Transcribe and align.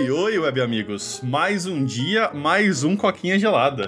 Oi, 0.00 0.10
oi, 0.10 0.38
web 0.38 0.62
amigos. 0.62 1.20
Mais 1.22 1.66
um 1.66 1.84
dia, 1.84 2.30
mais 2.32 2.84
um 2.84 2.96
coquinha 2.96 3.38
gelada. 3.38 3.86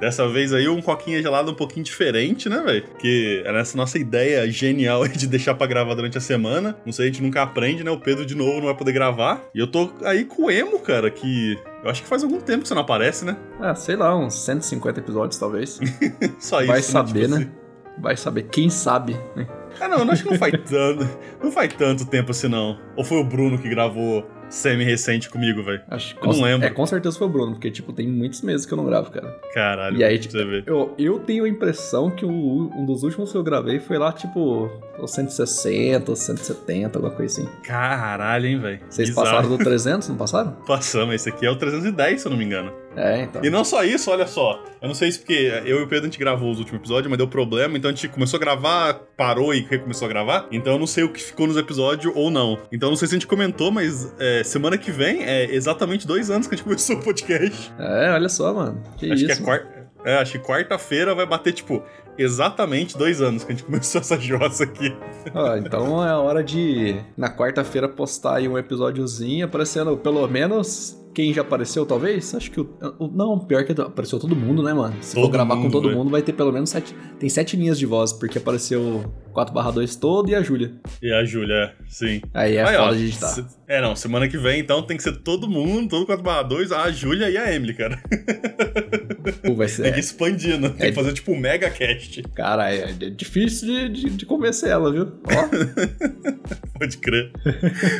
Dessa 0.00 0.28
vez 0.28 0.52
aí 0.52 0.68
um 0.68 0.82
coquinha 0.82 1.22
gelado 1.22 1.52
um 1.52 1.54
pouquinho 1.54 1.84
diferente, 1.84 2.48
né, 2.48 2.60
velho? 2.60 2.88
Que 2.98 3.40
era 3.46 3.60
essa 3.60 3.76
nossa 3.76 3.96
ideia 4.00 4.50
genial 4.50 5.06
de 5.06 5.28
deixar 5.28 5.54
pra 5.54 5.68
gravar 5.68 5.94
durante 5.94 6.18
a 6.18 6.20
semana. 6.20 6.76
Não 6.84 6.92
sei, 6.92 7.04
a 7.04 7.06
gente 7.06 7.22
nunca 7.22 7.40
aprende, 7.40 7.84
né? 7.84 7.90
O 7.92 8.00
Pedro 8.00 8.26
de 8.26 8.34
novo 8.34 8.58
não 8.58 8.66
vai 8.66 8.76
poder 8.76 8.90
gravar. 8.90 9.48
E 9.54 9.60
eu 9.60 9.68
tô 9.68 9.92
aí 10.02 10.24
com 10.24 10.46
o 10.46 10.50
Emo, 10.50 10.80
cara, 10.80 11.08
que 11.08 11.56
eu 11.84 11.88
acho 11.88 12.02
que 12.02 12.08
faz 12.08 12.24
algum 12.24 12.40
tempo 12.40 12.62
que 12.62 12.68
você 12.68 12.74
não 12.74 12.82
aparece, 12.82 13.24
né? 13.24 13.36
Ah, 13.60 13.76
sei 13.76 13.94
lá, 13.94 14.16
uns 14.18 14.34
150 14.44 14.98
episódios 14.98 15.38
talvez. 15.38 15.78
Só 16.40 16.58
isso. 16.58 16.66
Vai 16.66 16.78
né? 16.78 16.82
saber, 16.82 17.20
Tipo 17.20 17.34
né? 17.36 17.36
assim. 17.42 17.52
Vai 18.00 18.16
saber, 18.16 18.42
quem 18.44 18.68
sabe, 18.70 19.16
né? 19.36 19.46
Ah, 19.80 19.88
não, 19.88 19.98
eu 20.04 20.10
acho 20.10 20.22
que 20.24 20.30
não 20.30 20.38
faz 20.38 20.52
tanto. 20.52 21.08
Não 21.42 21.50
faz 21.52 21.72
tanto 21.74 22.06
tempo 22.06 22.30
assim, 22.32 22.48
não. 22.48 22.78
Ou 22.96 23.04
foi 23.04 23.18
o 23.18 23.24
Bruno 23.24 23.58
que 23.58 23.68
gravou 23.68 24.28
semi-recente 24.48 25.28
comigo, 25.28 25.62
velho? 25.62 25.82
Acho 25.88 26.16
que 26.16 26.26
não 26.26 26.40
lembro. 26.40 26.66
É, 26.66 26.70
com 26.70 26.86
certeza 26.86 27.18
foi 27.18 27.26
o 27.26 27.30
Bruno, 27.30 27.52
porque, 27.52 27.70
tipo, 27.70 27.92
tem 27.92 28.08
muitos 28.08 28.40
meses 28.42 28.64
que 28.64 28.72
eu 28.72 28.76
não 28.76 28.84
gravo, 28.86 29.10
cara. 29.10 29.28
Caralho, 29.52 29.96
E 29.98 30.02
aí, 30.04 30.18
tipo, 30.18 30.34
eu, 30.66 30.94
eu 30.98 31.18
tenho 31.20 31.44
a 31.44 31.48
impressão 31.48 32.10
que 32.10 32.24
o- 32.24 32.70
um 32.74 32.86
dos 32.86 33.02
últimos 33.02 33.30
que 33.30 33.36
eu 33.36 33.42
gravei 33.42 33.78
foi 33.78 33.98
lá, 33.98 34.10
tipo, 34.10 34.70
os 34.98 35.10
160, 35.12 36.12
os 36.12 36.18
170, 36.20 36.98
alguma 36.98 37.14
coisa 37.14 37.40
assim. 37.42 37.48
Caralho, 37.62 38.46
hein, 38.46 38.58
velho? 38.58 38.80
Vocês 38.88 39.08
Bizarro. 39.10 39.26
passaram 39.26 39.48
do 39.50 39.58
300, 39.58 40.08
não 40.08 40.16
passaram? 40.16 40.52
Passamos, 40.66 41.14
esse 41.14 41.28
aqui 41.28 41.44
é 41.46 41.50
o 41.50 41.56
310, 41.56 42.20
se 42.22 42.26
eu 42.26 42.30
não 42.30 42.38
me 42.38 42.44
engano. 42.44 42.72
É, 42.98 43.22
então. 43.22 43.44
E 43.44 43.48
não 43.48 43.64
só 43.64 43.84
isso, 43.84 44.10
olha 44.10 44.26
só. 44.26 44.62
Eu 44.82 44.88
não 44.88 44.94
sei 44.94 45.12
se 45.12 45.20
porque 45.20 45.62
eu 45.64 45.78
e 45.78 45.82
o 45.82 45.86
Pedro 45.86 46.04
a 46.04 46.08
gente 46.08 46.18
gravou 46.18 46.50
os 46.50 46.58
últimos 46.58 46.80
episódios, 46.80 47.08
mas 47.08 47.16
deu 47.16 47.28
problema, 47.28 47.78
então 47.78 47.90
a 47.90 47.94
gente 47.94 48.08
começou 48.08 48.36
a 48.36 48.40
gravar, 48.40 48.94
parou 49.16 49.54
e 49.54 49.60
recomeçou 49.60 50.06
a 50.06 50.08
gravar. 50.08 50.48
Então 50.50 50.72
eu 50.72 50.78
não 50.78 50.86
sei 50.86 51.04
o 51.04 51.12
que 51.12 51.22
ficou 51.22 51.46
nos 51.46 51.56
episódios 51.56 52.12
ou 52.16 52.30
não. 52.30 52.58
Então 52.72 52.88
eu 52.88 52.90
não 52.90 52.96
sei 52.96 53.06
se 53.06 53.14
a 53.14 53.18
gente 53.18 53.26
comentou, 53.26 53.70
mas 53.70 54.12
é, 54.18 54.42
semana 54.42 54.76
que 54.76 54.90
vem 54.90 55.22
é 55.22 55.54
exatamente 55.54 56.06
dois 56.06 56.30
anos 56.30 56.46
que 56.46 56.54
a 56.54 56.56
gente 56.56 56.64
começou 56.66 56.96
o 56.96 57.02
podcast. 57.02 57.72
É, 57.78 58.10
olha 58.12 58.28
só, 58.28 58.52
mano. 58.52 58.82
Que 58.96 59.12
acho 59.12 59.24
isso. 59.24 59.26
que 59.26 59.42
é 59.42 59.44
quarta. 59.44 59.78
É, 60.04 60.16
acho 60.16 60.32
que 60.32 60.38
quarta-feira 60.38 61.14
vai 61.14 61.26
bater, 61.26 61.52
tipo, 61.52 61.82
exatamente 62.16 62.96
dois 62.96 63.20
anos 63.20 63.44
que 63.44 63.52
a 63.52 63.54
gente 63.54 63.64
começou 63.66 64.00
essa 64.00 64.18
jossa 64.18 64.64
aqui. 64.64 64.94
Ó, 65.34 65.56
então 65.56 66.04
é 66.04 66.10
a 66.10 66.18
hora 66.18 66.42
de, 66.42 67.00
na 67.16 67.34
quarta-feira, 67.34 67.88
postar 67.88 68.36
aí 68.36 68.48
um 68.48 68.58
episódiozinho 68.58 69.44
aparecendo 69.44 69.96
pelo 69.96 70.26
menos 70.26 70.97
quem 71.14 71.32
já 71.32 71.42
apareceu, 71.42 71.84
talvez? 71.84 72.34
Acho 72.34 72.50
que 72.50 72.60
o. 72.60 72.68
o- 72.98 73.08
não, 73.08 73.38
pior 73.38 73.64
que 73.64 73.72
apareceu 73.72 74.18
todo 74.18 74.36
mundo, 74.36 74.62
né, 74.62 74.72
mano? 74.72 74.94
Se 75.00 75.14
Todo 75.14 75.24
for 75.24 75.30
gravar 75.30 75.56
com 75.56 75.62
mundo, 75.62 75.72
todo 75.72 75.84
velho. 75.88 75.96
mundo, 75.98 76.10
vai 76.10 76.22
ter 76.22 76.32
pelo 76.32 76.52
menos 76.52 76.70
sete. 76.70 76.94
Tem 77.18 77.28
sete 77.28 77.56
linhas 77.56 77.78
de 77.78 77.86
voz, 77.86 78.12
porque 78.12 78.38
apareceu 78.38 79.12
4/2 79.34 79.96
todo 79.96 80.30
e 80.30 80.34
a 80.34 80.42
Júlia. 80.42 80.72
E 81.02 81.12
a 81.12 81.24
Júlia, 81.24 81.54
é, 81.54 81.72
sim. 81.88 82.20
Aí 82.32 82.56
é 82.56 82.64
Aí, 82.64 82.76
ó, 82.76 82.84
foda 82.86 82.96
de 82.96 83.04
editar. 83.06 83.26
se- 83.28 83.44
É, 83.66 83.80
não, 83.80 83.94
semana 83.96 84.28
que 84.28 84.38
vem, 84.38 84.60
então, 84.60 84.82
tem 84.82 84.96
que 84.96 85.02
ser 85.02 85.16
todo 85.18 85.48
mundo, 85.48 85.88
todo 85.88 86.06
4x2, 86.06 86.72
a 86.72 86.90
Júlia 86.90 87.28
e 87.30 87.36
a 87.36 87.54
Emily, 87.54 87.74
cara. 87.74 88.00
Vai 89.56 89.68
ser. 89.68 89.82
Tem 89.82 89.92
que 89.92 89.98
ir 89.98 90.02
expandindo. 90.02 90.70
Tem 90.70 90.86
É. 90.86 90.90
que 90.90 90.94
fazer, 90.94 91.12
tipo, 91.12 91.32
um 91.32 91.38
mega 91.38 91.70
cast. 91.70 92.22
Cara, 92.34 92.72
é, 92.72 92.90
é 93.00 93.10
difícil 93.10 93.66
de, 93.68 93.88
de, 93.88 94.10
de 94.10 94.26
convencer 94.26 94.70
ela, 94.70 94.92
viu? 94.92 95.12
Ó, 95.24 95.48
Pode 96.78 96.96
crer. 96.98 97.32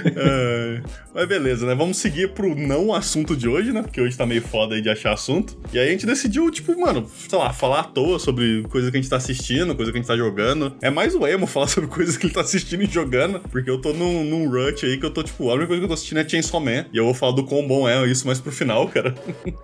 É, 0.05 0.81
mas 1.15 1.27
beleza, 1.29 1.67
né? 1.67 1.75
Vamos 1.75 1.97
seguir 1.99 2.29
pro 2.31 2.55
não 2.55 2.95
assunto 2.95 3.37
de 3.37 3.49
hoje, 3.49 3.73
né? 3.73 3.83
Porque 3.83 4.01
hoje 4.01 4.17
tá 4.17 4.25
meio 4.25 4.41
foda 4.43 4.75
aí 4.77 4.81
de 4.83 4.89
achar 4.89 5.13
assunto. 5.13 5.59
E 5.73 5.79
aí 5.79 5.89
a 5.89 5.91
gente 5.91 6.07
decidiu, 6.07 6.49
tipo, 6.51 6.79
mano, 6.79 7.09
sei 7.29 7.37
lá, 7.39 7.53
falar 7.53 7.81
à 7.81 7.85
toa 7.85 8.19
sobre 8.19 8.63
coisa 8.71 8.91
que 8.91 8.97
a 8.97 9.01
gente 9.01 9.11
tá 9.11 9.17
assistindo, 9.17 9.75
coisa 9.75 9.91
que 9.91 9.99
a 9.99 10.01
gente 10.01 10.07
tá 10.09 10.17
jogando. 10.17 10.77
É 10.81 10.91
mais 10.91 11.15
o 11.15 11.27
emo 11.27 11.47
falar 11.49 11.67
sobre 11.67 11.89
coisas 11.91 12.17
que 12.17 12.27
ele 12.27 12.35
tá 12.35 12.41
assistindo 12.43 12.83
e 12.83 12.87
jogando. 12.87 13.41
Porque 13.51 13.69
eu 13.69 13.81
tô 13.81 13.93
num, 13.93 14.23
num 14.25 14.49
rush 14.49 14.85
aí 14.85 14.97
que 14.97 15.05
eu 15.05 15.11
tô, 15.11 15.23
tipo, 15.25 15.51
a 15.51 15.55
única 15.55 15.67
coisa 15.67 15.81
que 15.81 15.85
eu 15.85 15.89
tô 15.89 15.95
assistindo 15.95 16.19
é 16.19 16.29
Chainsaw 16.29 16.61
Man. 16.61 16.87
E 16.93 16.97
eu 16.99 17.05
vou 17.05 17.15
falar 17.15 17.33
do 17.33 17.45
quão 17.45 17.67
bom 17.67 17.89
é 17.89 18.07
isso 18.07 18.27
mais 18.27 18.41
pro 18.41 18.53
final, 18.53 18.87
cara. 18.89 19.13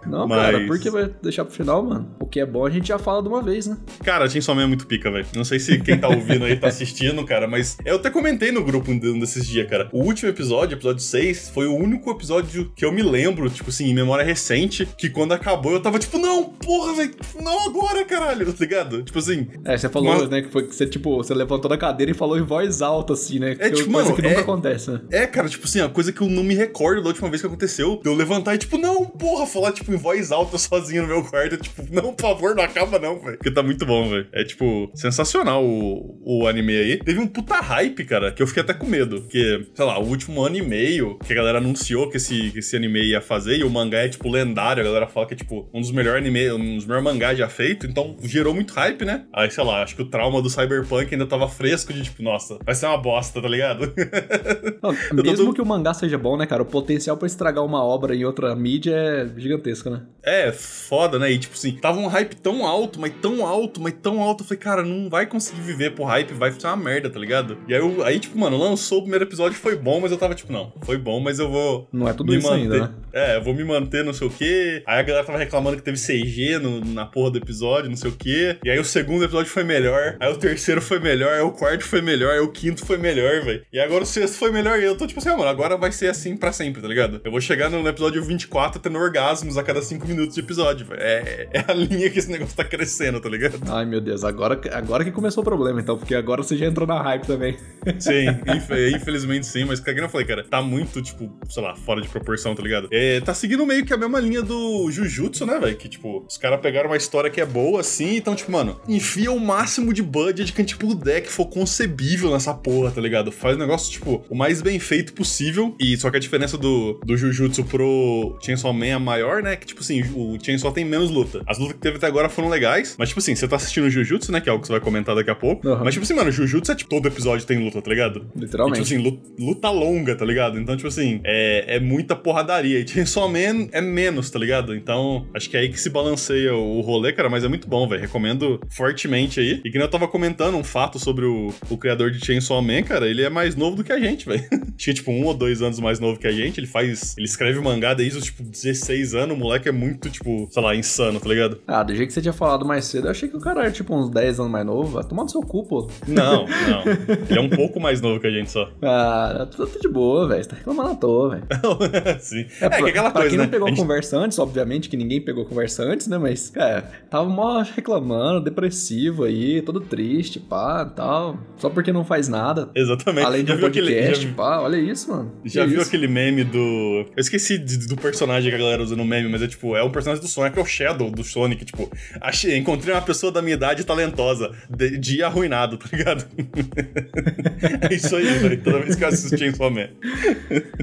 não, 0.07 0.27
Mas- 0.27 0.41
cara, 0.41 0.67
por 0.67 0.79
que 0.79 0.91
vai 0.91 1.09
deixar 1.23 1.45
pro 1.45 1.54
final, 1.55 1.83
mano? 1.83 2.09
O 2.21 2.27
que 2.27 2.41
é 2.41 2.47
bom 2.47 2.65
a 2.67 2.71
gente 2.71 2.89
já 2.89 2.99
fala 2.99 3.23
de 3.23 3.29
uma 3.29 3.43
vez, 3.43 3.67
né? 3.67 3.77
Cara, 4.05 4.29
Chainsaw 4.29 4.55
Man 4.55 4.65
é 4.65 4.67
muito 4.67 4.87
pica, 4.87 5.11
velho. 5.11 5.27
Não 5.35 5.45
sei 5.45 5.59
se 5.59 5.79
quem 5.81 5.99
tá 5.99 6.09
ouvindo 6.09 6.45
aí 6.45 6.57
tá 6.57 6.69
assistindo, 6.69 7.25
cara, 7.25 7.47
mas 7.47 7.77
eu 7.85 7.97
até 7.97 8.11
comentei 8.11 8.51
no 8.53 8.63
grupo 8.65 8.91
um 8.91 8.99
de- 8.99 9.19
desses 9.21 9.47
dias, 9.47 9.69
cara. 9.69 9.89
O 9.93 10.03
último 10.03 10.29
episódio, 10.31 10.75
episódio 10.75 11.03
6, 11.03 11.51
foi 11.51 11.67
o 11.67 11.75
único 11.75 12.11
episódio 12.11 12.73
que 12.75 12.85
eu 12.85 12.93
me 12.93 13.03
lembro, 13.03 13.49
tipo 13.51 13.71
assim, 13.71 13.87
em 13.87 13.95
memória 13.95 14.25
recente, 14.25 14.87
que 14.99 15.09
quando 15.09 15.33
acabou 15.33 15.73
eu 15.73 15.81
tava 15.81 15.99
tipo, 15.99 16.19
não, 16.19 16.45
porra, 16.45 16.95
velho, 16.95 17.15
não 17.41 17.67
agora, 17.69 18.05
caralho, 18.05 18.47
tá 18.53 18.59
ligado? 18.61 19.03
Tipo 19.03 19.19
assim, 19.19 19.47
É, 19.65 19.77
você 19.77 19.89
falou, 19.89 20.15
Mas- 20.19 20.29
né, 20.29 20.43
que 20.43 20.51
foi 20.51 20.67
que 20.67 20.75
você, 20.75 20.87
tipo, 20.87 21.17
você 21.17 21.35
levantou 21.35 21.69
da 21.69 21.77
cadeira 21.79 22.11
e 22.11 22.15
falou 22.15 22.39
em 22.39 22.43
voz 22.43 22.83
alta, 22.83 23.13
assim, 23.13 23.39
né? 23.39 23.55
Que 23.55 23.63
é 23.63 23.71
tipo, 23.71 23.91
coisa 23.93 24.11
mano, 24.11 24.17
que 24.17 24.23
nunca 24.23 24.35
é- 24.35 24.41
acontece, 24.41 24.91
né? 24.91 25.01
é, 25.11 25.27
cara, 25.27 25.49
tipo 25.49 25.65
assim, 25.67 25.81
a 25.81 25.89
coisa 25.89 26.13
que 26.13 26.21
eu 26.21 26.29
não 26.29 26.43
me 26.43 26.55
recordo 26.55 27.03
da 27.03 27.09
última 27.09 27.29
vez 27.29 27.41
que 27.41 27.47
aconteceu, 27.47 28.01
eu 28.05 28.15
levantar 28.15 28.55
e 28.55 28.59
tipo, 28.59 28.77
não, 28.79 29.05
porra, 29.05 29.47
falar 29.47 29.73
tipo 29.73 29.93
em 29.93 29.97
voz 29.97 30.33
alta 30.33 30.59
sozinho 30.59 31.03
no 31.03 31.09
meu 31.09 31.23
quarto, 31.35 31.57
tipo, 31.57 31.83
não, 31.93 32.13
por 32.15 32.23
favor, 32.23 32.55
não 32.55 32.63
acaba 32.65 32.99
não, 32.99 33.19
velho. 33.19 33.37
Porque 33.37 33.51
tá 33.51 33.63
muito 33.63 33.85
bom, 33.85 34.09
velho. 34.09 34.27
É 34.33 34.45
tipo, 34.45 34.91
sensacional 34.95 35.65
o, 35.65 36.21
o 36.25 36.47
anime 36.47 36.77
aí. 36.77 36.97
Teve 36.99 37.19
um 37.21 37.27
puta 37.27 37.57
hype, 37.57 38.05
cara, 38.05 38.33
que 38.33 38.43
eu 38.43 38.47
fiquei 38.47 38.63
até 38.63 38.75
com 38.75 38.87
medo. 38.87 39.23
Porque, 39.23 39.67
sei 39.75 39.85
lá, 39.85 39.99
o 39.99 40.07
último 40.07 40.43
ano 40.43 40.57
e 40.57 40.63
meio 40.63 41.19
que 41.25 41.33
a 41.33 41.37
galera 41.37 41.59
anunciou 41.59 42.09
que 42.09 42.17
esse, 42.17 42.51
que 42.51 42.59
esse 42.61 42.77
anime 42.77 43.01
ia 43.03 43.21
fazer, 43.21 43.57
e 43.59 43.65
o 43.65 43.71
mangá 43.71 43.99
é, 43.99 44.09
tipo, 44.09 44.29
lendário, 44.31 44.81
a 44.83 44.85
galera 44.85 45.07
fala 45.07 45.27
que 45.27 45.35
é, 45.35 45.37
tipo, 45.37 45.69
um 45.73 45.81
dos 45.81 45.91
melhores 45.91 46.21
anime, 46.21 46.53
um 46.53 46.77
dos 46.77 46.85
melhores 46.87 47.05
mangás 47.05 47.39
já 47.39 47.49
feito, 47.49 47.87
então 47.87 48.17
gerou 48.23 48.55
muito 48.55 48.73
hype, 48.75 49.05
né? 49.05 49.25
Aí, 49.33 49.51
sei 49.51 49.65
lá, 49.65 49.83
acho 49.83 49.97
que 49.97 50.03
o 50.03 50.07
trauma 50.07 50.41
do 50.41 50.49
Cyberpunk 50.51 51.13
ainda 51.13 51.27
tava 51.27 51.49
fresco 51.49 51.93
de, 51.93 52.03
tipo, 52.03 52.23
nossa, 52.23 52.59
vai 52.65 52.75
ser 52.75 52.87
uma 52.87 52.99
bosta, 52.99 53.41
tá 53.41 53.49
ligado? 53.49 53.93
Não, 54.83 54.95
tô 54.95 55.23
mesmo 55.23 55.47
do- 55.47 55.55
que 55.55 55.63
o 55.63 55.67
mangá 55.67 55.95
seja 55.95 56.19
bom, 56.19 56.37
né, 56.37 56.47
cara? 56.47 56.63
O 56.63 56.67
potencial 56.67 57.17
pra 57.17 57.27
estragar 57.27 57.65
uma 57.65 57.83
obra 57.85 58.15
em 58.15 58.25
outra 58.25 58.55
mídia 58.55 58.95
é 58.95 59.29
gigantesco, 59.41 59.91
né? 59.91 60.03
É, 60.23 60.53
foda, 60.53 61.19
né? 61.19 61.24
E 61.31 61.39
tipo 61.39 61.55
assim, 61.55 61.73
tava 61.73 61.99
um 61.99 62.07
hype 62.07 62.35
tão 62.37 62.65
alto, 62.67 63.01
mas 63.01 63.13
tão 63.21 63.45
alto, 63.47 63.81
mas 63.81 63.95
tão 64.03 64.21
alto. 64.23 64.43
Eu 64.43 64.49
falei, 64.49 64.61
cara, 64.63 64.83
não 64.83 65.09
vai 65.09 65.27
conseguir 65.27 65.61
viver 65.61 65.91
pro 65.95 66.05
hype, 66.05 66.33
vai 66.35 66.53
ser 66.53 66.67
uma 66.67 66.77
merda, 66.77 67.09
tá 67.11 67.19
ligado? 67.19 67.59
E 67.69 67.75
aí, 67.75 67.81
eu, 67.81 68.03
aí, 68.05 68.19
tipo, 68.19 68.39
mano, 68.39 68.57
lançou 68.57 68.99
o 68.99 69.03
primeiro 69.03 69.25
episódio, 69.25 69.57
foi 69.59 69.77
bom, 69.77 70.01
mas 70.01 70.11
eu 70.13 70.19
tava 70.19 70.35
tipo, 70.35 70.53
não, 70.53 70.73
foi 70.83 70.99
bom, 70.99 71.21
mas 71.21 71.39
eu 71.39 71.51
vou. 71.51 71.89
Não 71.93 72.09
é 72.09 72.13
tudo 72.13 72.35
isso 72.35 72.49
manter. 72.49 72.63
ainda, 72.63 72.79
né? 72.81 72.95
É, 73.13 73.37
eu 73.37 73.43
vou 73.43 73.55
me 73.55 73.65
manter, 73.65 74.05
não 74.05 74.13
sei 74.13 74.27
o 74.27 74.31
quê. 74.31 74.83
Aí 74.87 74.99
a 74.99 75.03
galera 75.03 75.25
tava 75.27 75.39
reclamando 75.39 75.77
que 75.77 75.83
teve 75.83 75.97
CG 75.99 76.59
no- 76.59 76.85
na 76.85 77.07
porra 77.07 77.31
do 77.33 77.39
episódio, 77.39 77.89
não 77.89 77.97
sei 77.97 78.11
o 78.11 78.17
quê. 78.17 78.57
E 78.65 78.71
aí 78.71 78.79
o 78.79 78.85
segundo 78.85 79.25
episódio 79.25 79.51
foi 79.51 79.63
melhor. 79.65 80.17
Aí 80.19 80.33
o 80.33 80.37
terceiro 80.37 80.81
foi 80.83 80.99
melhor. 80.99 81.33
Aí 81.35 81.41
o 81.41 81.51
quarto 81.53 81.85
foi 81.85 82.01
melhor. 82.01 82.33
Aí 82.33 82.41
o 82.41 82.49
quinto 82.51 82.85
foi 82.85 82.99
melhor, 82.99 83.43
velho. 83.43 83.65
E 83.73 83.79
agora 83.79 84.03
o 84.03 84.07
sexto 84.07 84.35
foi 84.37 84.51
melhor. 84.51 84.79
E 84.81 84.85
eu 84.85 84.97
tô 84.97 85.07
tipo 85.07 85.21
assim, 85.21 85.29
ah, 85.29 85.37
mano, 85.37 85.49
agora 85.49 85.77
vai 85.77 85.93
ser 85.93 86.09
assim 86.09 86.37
pra 86.37 86.53
sempre, 86.53 86.83
tá 86.83 86.89
ligado? 86.89 87.21
Eu 87.25 87.31
vou 87.31 87.41
chegar 87.41 87.71
no 87.71 87.87
episódio 87.89 88.23
24 88.25 88.81
tendo 88.81 88.99
orgasmos 88.99 89.57
a 89.57 89.63
cada 89.63 89.81
cinco 89.83 90.07
minutos 90.09 90.35
de 90.35 90.41
episódio, 90.41 90.85
velho. 90.87 91.01
É, 91.01 91.14
é 91.53 91.65
a 91.69 91.73
linha 91.73 92.11
que 92.11 92.19
esse 92.19 92.31
negócio 92.31 92.57
tá 92.57 92.65
crescendo, 92.65 93.21
tá 93.21 93.29
ligado? 93.29 93.59
Ai, 93.71 93.85
meu 93.85 94.01
Deus, 94.01 94.25
agora, 94.25 94.61
agora 94.73 95.05
que 95.05 95.11
começou 95.11 95.43
o 95.43 95.45
problema, 95.45 95.81
então, 95.81 95.97
porque 95.99 96.15
agora 96.15 96.43
você 96.43 96.57
já 96.57 96.67
entrou 96.67 96.87
na 96.87 97.01
hype 97.03 97.27
também. 97.27 97.57
Sim, 97.99 98.27
infe- 98.57 98.91
infelizmente 98.97 99.47
sim, 99.47 99.65
mas 99.65 99.81
como 99.81 99.99
eu 99.99 100.09
falei, 100.09 100.27
cara, 100.27 100.45
tá 100.45 100.61
muito, 100.63 101.01
tipo, 101.03 101.31
sei 101.49 101.63
lá, 101.63 101.75
fora 101.77 102.01
de 102.01 102.09
proporção, 102.09 102.55
tá 102.55 102.63
ligado? 102.63 102.89
É, 102.91 103.21
tá 103.21 103.33
seguindo 103.35 103.65
meio 103.67 103.85
que 103.85 103.93
a 103.93 103.97
mesma 103.97 104.19
linha 104.21 104.43
do 104.43 104.91
Jujutsu, 104.91 105.47
né, 105.47 105.59
velho? 105.59 105.77
Que, 105.77 105.89
tipo, 105.89 106.25
os 106.29 106.37
caras 106.37 106.61
pegaram 106.61 106.91
uma 106.91 106.97
história 106.97 107.31
que 107.31 107.41
é 107.41 107.47
boa, 107.47 107.81
assim, 107.81 108.17
então, 108.17 108.35
tipo, 108.35 108.51
mano, 108.53 108.81
enfia 108.89 109.31
o 109.33 109.39
máximo 109.41 109.93
de 109.93 110.03
budget 110.03 110.53
que 110.53 110.61
a 110.61 110.65
gente 110.65 110.77
puder, 110.77 111.21
que 111.23 111.31
for 111.31 111.47
concebível 111.47 112.31
nessa 112.31 112.55
porra, 112.55 112.91
tá 112.91 113.01
ligado? 113.01 113.31
Faz 113.33 113.57
o 113.57 113.59
negócio, 113.59 113.91
tipo, 113.93 114.25
o 114.29 114.35
mais 114.35 114.63
bem 114.63 114.79
feito 114.79 115.13
possível. 115.13 115.75
E 115.81 115.97
só 115.97 116.11
que 116.11 116.17
a 116.17 116.21
diferença 116.21 116.57
do, 116.57 117.01
do 117.05 117.17
Jujutsu 117.17 117.65
pro 117.65 118.39
Chainsaw 118.43 118.73
Man 118.73 118.87
é 118.87 118.99
maior, 118.99 119.43
né? 119.43 119.57
Que, 119.57 119.67
tipo 119.67 119.81
assim, 119.81 120.03
o 120.15 120.39
Chainsaw 120.43 120.73
tem 120.73 120.85
menos 120.85 121.04
luta. 121.11 121.43
As 121.47 121.59
lutas 121.59 121.75
que 121.75 121.81
teve 121.83 121.97
até 121.97 122.07
agora 122.07 122.29
foram 122.29 122.49
legais, 122.49 122.97
mas, 122.99 123.09
tipo 123.09 123.21
assim, 123.21 123.35
você 123.35 123.47
tá 123.49 123.57
assistindo 123.57 123.85
o 123.85 123.91
Jujutsu, 123.91 124.31
né? 124.33 124.41
Que 124.41 124.49
é 124.49 124.53
algo 124.53 124.61
que 124.63 124.67
você 124.67 124.73
vai 124.73 124.81
comentar 124.81 125.15
daqui 125.15 125.31
a 125.31 125.35
pouco. 125.35 125.67
Aham. 125.69 125.85
Mas, 125.85 125.95
tipo 125.95 126.05
assim, 126.05 126.15
mano, 126.15 126.31
Jujutsu 126.31 126.73
é, 126.73 126.75
tipo, 126.75 126.91
todo 126.91 127.07
episódio 127.09 127.47
tem 127.47 127.59
luta, 127.59 127.81
tá 127.83 127.91
ligado? 127.91 128.27
Literalmente. 128.37 128.81
E, 128.81 128.85
tipo 128.85 128.95
assim, 128.95 129.03
lu- 129.39 129.47
luta 129.47 129.71
longa, 129.71 130.15
tá 130.17 130.25
ligado? 130.25 130.59
Então, 130.59 130.77
tipo 130.77 130.89
assim, 130.89 131.21
é, 131.25 131.77
é 131.77 131.81
muita 131.81 132.15
porradaria. 132.17 132.79
E 132.81 132.87
Chainsaw 132.89 133.29
Man 133.29 133.69
é 133.73 133.81
menos, 133.81 134.31
tá 134.31 134.39
ligado? 134.39 134.75
Então, 134.75 135.27
acho 135.35 135.49
que 135.51 135.57
é 135.57 135.61
aí 135.61 135.69
que 135.69 135.81
se 135.81 135.91
balanceia 135.91 136.55
o 136.55 136.81
rolê, 136.81 137.13
cara, 137.13 137.29
mas 137.29 137.45
é 137.45 137.49
muito 137.49 137.69
bom, 137.69 137.87
velho. 137.89 138.01
Recomendo 138.01 138.61
fortemente 138.71 139.41
aí. 139.41 139.61
E 139.65 139.71
que 139.71 139.79
nem 139.79 139.83
eu 139.83 139.89
tava 139.91 140.07
comentando 140.09 140.57
um 140.57 140.65
fato 140.65 140.99
sobre 140.99 141.25
o, 141.25 141.53
o 141.71 141.79
criador 141.79 142.11
de 142.11 142.25
Chainsaw 142.25 142.61
Man, 142.63 142.83
cara, 142.83 143.09
ele 143.09 143.23
é 143.23 143.31
mais 143.31 143.57
novo 143.57 143.77
do 143.77 143.85
que 143.85 143.93
a 143.93 143.99
gente, 143.99 144.27
velho. 144.27 144.45
É, 144.87 144.93
tipo, 144.93 145.11
um 145.13 145.25
ou 145.25 145.33
dois 145.33 145.63
anos 145.63 145.81
mais 145.81 145.99
novo 145.99 146.19
que 146.21 146.27
a 146.27 146.33
gente. 146.33 146.61
Ele 146.61 146.67
faz. 146.67 147.15
Ele 147.17 147.27
escreve 147.27 147.59
mangá 147.61 147.95
desde 147.95 148.19
os, 148.19 148.25
tipo, 148.27 148.43
16 148.43 149.15
anos. 149.15 149.35
O 149.35 149.41
moleque 149.41 149.67
é 149.69 149.73
muito, 149.73 150.11
tipo, 150.11 150.47
sei 150.51 150.63
lá, 150.63 150.75
insano, 150.77 150.94
tá 150.97 151.29
ligado? 151.29 151.59
Ah, 151.67 151.83
do 151.83 151.95
jeito 151.95 152.09
que 152.09 152.15
você 152.15 152.21
tinha 152.23 152.33
falado 152.33 152.65
mais 152.65 152.85
cedo, 152.85 153.07
eu 153.07 153.11
achei 153.11 153.29
que 153.29 153.37
o 153.37 153.41
cara 153.41 153.63
era 153.63 153.71
tipo 153.71 153.95
uns 153.95 154.11
10 154.11 154.41
anos 154.41 154.53
mais 154.53 154.65
novo. 154.67 154.93
Vai 154.93 155.05
tomar 155.05 155.25
no 155.25 155.29
seu 155.29 155.41
cu, 155.41 155.65
pô. 155.65 155.89
Não, 156.07 156.47
não. 156.69 156.83
Ele 157.29 157.39
é 157.39 157.41
um 157.41 157.49
pouco 157.49 157.81
mais 157.81 158.01
novo 158.01 158.21
que 158.21 158.27
a 158.27 158.31
gente 158.31 158.51
só. 158.51 158.71
Ah, 158.83 159.47
tudo 159.51 159.79
de 159.81 159.89
boa, 159.89 160.29
velho. 160.29 160.43
Você 160.43 160.51
tá 160.51 160.57
reclamando 160.57 160.91
à 160.91 160.95
toa, 160.95 161.31
velho. 161.31 161.45
Sim. 162.21 162.47
É, 162.61 162.69
que 162.69 162.77
pra- 162.79 162.89
aquela 162.89 163.11
pra 163.11 163.21
coisa, 163.23 163.29
quem 163.31 163.39
né? 163.39 163.45
não 163.45 163.51
pegou 163.51 163.67
A 163.67 163.71
gente- 163.71 163.79
conversa 163.81 164.17
antes, 164.19 164.39
obviamente 164.39 164.89
que 164.89 164.97
ninguém 164.97 165.21
pegou 165.21 165.45
a 165.45 165.47
conversa 165.47 165.83
antes, 165.83 166.07
né? 166.07 166.19
Mas, 166.19 166.51
cara, 166.51 166.83
tava 167.11 167.29
mó 167.29 167.63
reclamando, 167.63 168.43
depressivo 168.45 169.25
aí, 169.25 169.63
todo 169.63 169.81
triste, 169.81 170.39
pá. 170.41 170.85
tal. 170.85 171.39
Só 171.57 171.69
porque 171.71 171.93
não 171.93 172.05
faz 172.05 172.29
nada. 172.29 172.71
Exatamente. 172.75 173.25
Além 173.27 173.43
de 173.43 173.49
Já 173.49 173.55
um 173.55 173.59
viu 173.59 173.67
aquele- 173.69 173.93
podcast, 173.95 174.27
já- 174.29 174.35
pá, 174.35 174.61
olha 174.61 174.77
isso, 174.77 175.11
mano. 175.11 175.33
Já 175.45 175.63
Que 175.63 175.71
viu 175.71 175.79
isso? 175.81 175.89
aquele 175.89 176.09
meme 176.09 176.45
do. 176.45 176.59
Eu 176.59 177.07
esqueci 177.19 177.59
do 177.59 177.97
personagem 177.97 178.51
que 178.51 178.55
a 178.55 178.59
galera 178.59 178.83
usa 178.83 178.97
no 178.97 179.05
meme, 179.05 179.29
mas 179.29 179.43
é 179.43 179.47
tipo, 179.49 179.77
é 179.77 179.83
um 179.83 179.91
personagem 179.91 180.23
do 180.23 180.29
Sonic, 180.29 180.59
é 180.59 180.63
o 180.63 180.65
Shadow 180.85 181.11
do 181.11 181.25
Sonic, 181.25 181.65
tipo, 181.65 181.91
achei, 182.21 182.57
encontrei 182.57 182.95
uma 182.95 183.01
pessoa 183.01 183.33
da 183.33 183.41
minha 183.41 183.55
idade 183.55 183.85
talentosa, 183.85 184.51
de, 184.69 184.99
dia 184.99 185.27
arruinado, 185.27 185.79
tá 185.79 185.87
ligado? 185.91 186.25
é 187.91 187.95
isso 187.95 188.15
aí, 188.17 188.25
velho. 188.25 188.63
Toda 188.63 188.81
vez 188.81 188.95
que 188.95 189.05
eu 189.05 189.09
assisto 189.09 189.37
Chainsaw 189.39 189.71
Man. 189.71 189.89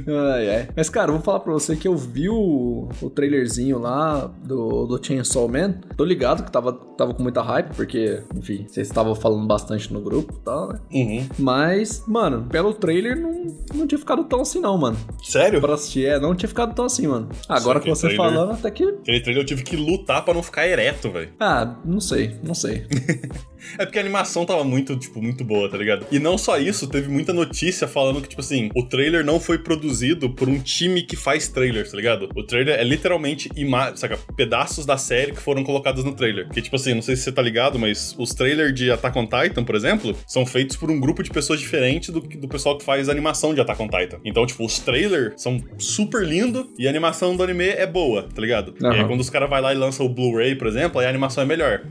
Ai, 0.08 0.50
ai. 0.50 0.68
Mas, 0.76 0.90
cara, 0.90 1.12
vou 1.12 1.22
falar 1.22 1.42
pra 1.42 1.54
você 1.54 1.76
que 1.76 1.88
eu 1.88 1.96
vi 1.96 2.30
o, 2.30 2.90
o 3.02 3.10
trailerzinho 3.10 3.78
lá 3.78 4.32
do, 4.44 4.86
do 4.88 5.04
Chainsaw 5.04 5.48
Man. 5.48 5.74
Tô 5.96 6.04
ligado 6.04 6.44
que 6.44 6.52
tava, 6.52 6.74
tava 6.74 7.14
com 7.14 7.22
muita 7.24 7.42
hype, 7.42 7.76
porque, 7.76 8.24
enfim, 8.36 8.66
vocês 8.68 8.88
estavam 8.88 9.14
falando 9.14 9.46
bastante 9.46 9.92
no 9.94 10.02
grupo 10.02 10.34
e 10.40 10.44
tal, 10.44 10.70
né? 10.70 10.80
Uhum. 10.92 11.30
Mas, 11.38 12.04
mano, 12.08 12.48
pelo 12.50 12.74
trailer 12.74 13.16
não, 13.20 13.46
não 13.74 13.88
tinha 13.88 14.00
ficado 14.00 14.24
tão 14.24 14.42
assim, 14.42 14.60
não, 14.60 14.78
mano. 14.78 14.98
Sério? 15.24 15.62
Pra 15.62 15.76
assistir, 15.76 16.06
é, 16.06 16.20
não 16.20 16.34
tinha 16.36 16.50
ficado 16.50 16.74
tão 16.74 16.86
assim, 16.86 17.08
mano. 17.08 17.30
Agora 17.48 17.80
que 17.80 17.86
que 17.86 17.90
você 17.92 18.08
trailer- 18.08 18.18
falando, 18.34 18.52
até 18.54 18.72
que. 18.72 18.84
Aquele 18.84 19.22
trailer 19.22 19.44
eu 19.44 19.46
tive 19.46 19.64
que 19.64 19.76
lutar 19.92 20.24
pra 20.24 20.34
não 20.34 20.44
ficar 20.44 20.68
ereto, 20.68 21.12
velho. 21.12 21.34
Ah, 21.40 21.76
não 21.86 22.00
sei, 22.00 22.38
não 22.44 22.54
sei. 22.54 22.86
É 23.78 23.86
porque 23.86 23.98
a 23.98 24.02
animação 24.02 24.46
tava 24.46 24.64
muito, 24.64 24.96
tipo, 24.96 25.22
muito 25.22 25.44
boa, 25.44 25.70
tá 25.70 25.78
ligado? 25.78 26.06
E 26.12 26.20
não 26.20 26.38
só 26.38 26.58
isso, 26.58 26.88
teve 26.88 27.10
muita 27.10 27.34
notícia 27.34 27.88
falando 27.88 28.22
que, 28.22 28.30
tipo 28.30 28.42
assim, 28.42 28.70
o 28.76 28.84
trailer 28.84 29.26
não 29.26 29.40
foi 29.40 29.58
produzido 29.58 30.30
por 30.30 30.50
um 30.50 30.60
time 30.60 31.04
que 31.04 31.16
faz 31.16 31.48
trailers, 31.48 31.92
tá 31.92 31.98
ligado? 31.98 32.30
O 32.36 32.44
trailer 32.44 32.80
é 32.80 32.84
literalmente 32.84 33.50
saca, 33.96 34.18
pedaços 34.36 34.86
da 34.86 34.98
série 34.98 35.32
que 35.32 35.42
foram 35.42 35.64
colocados 35.64 36.04
no 36.04 36.14
trailer. 36.14 36.50
Que, 36.50 36.62
tipo 36.62 36.76
assim, 36.76 36.94
não 36.94 37.02
sei 37.02 37.16
se 37.16 37.24
você 37.24 37.32
tá 37.32 37.42
ligado, 37.42 37.78
mas 37.78 38.16
os 38.18 38.34
trailers 38.34 38.74
de 38.74 38.92
Attack 38.92 39.18
on 39.18 39.28
Titan, 39.28 39.64
por 39.64 39.76
exemplo, 39.76 40.16
são 40.28 40.46
feitos 40.46 40.76
por 40.76 40.90
um 40.90 41.00
grupo 41.00 41.24
de 41.24 41.30
pessoas 41.30 41.60
diferente 41.60 42.12
do, 42.12 42.20
do 42.22 42.48
pessoal 42.48 42.78
que 42.78 42.84
faz 42.84 43.10
animação 43.10 43.54
de 43.54 43.62
Attack 43.62 43.82
on 43.82 43.88
Titan. 43.88 44.20
Então, 44.26 44.46
tipo, 44.46 44.66
os 44.66 44.80
trailers 44.80 45.42
são 45.42 45.62
super 45.78 46.26
lindos 46.26 46.68
e 46.78 46.88
a 46.88 46.90
animação 46.90 47.36
do 47.36 47.44
anime 47.44 47.70
é 47.70 47.86
boa, 47.86 48.24
tá 48.34 48.42
ligado? 48.42 48.74
E 48.80 48.86
aí, 48.86 49.06
quando 49.06 49.20
os 49.20 49.30
caras 49.30 49.50
vai 49.50 49.62
lá 49.62 49.74
e 49.74 49.78
lançam 49.78 50.06
o 50.06 50.10
Blu-ray, 50.10 50.56
por 50.56 50.68
exemplo, 50.68 51.00
aí 51.00 51.06
a 51.06 51.10
animação 51.10 51.44
é 51.44 51.46
melhor. 51.46 51.82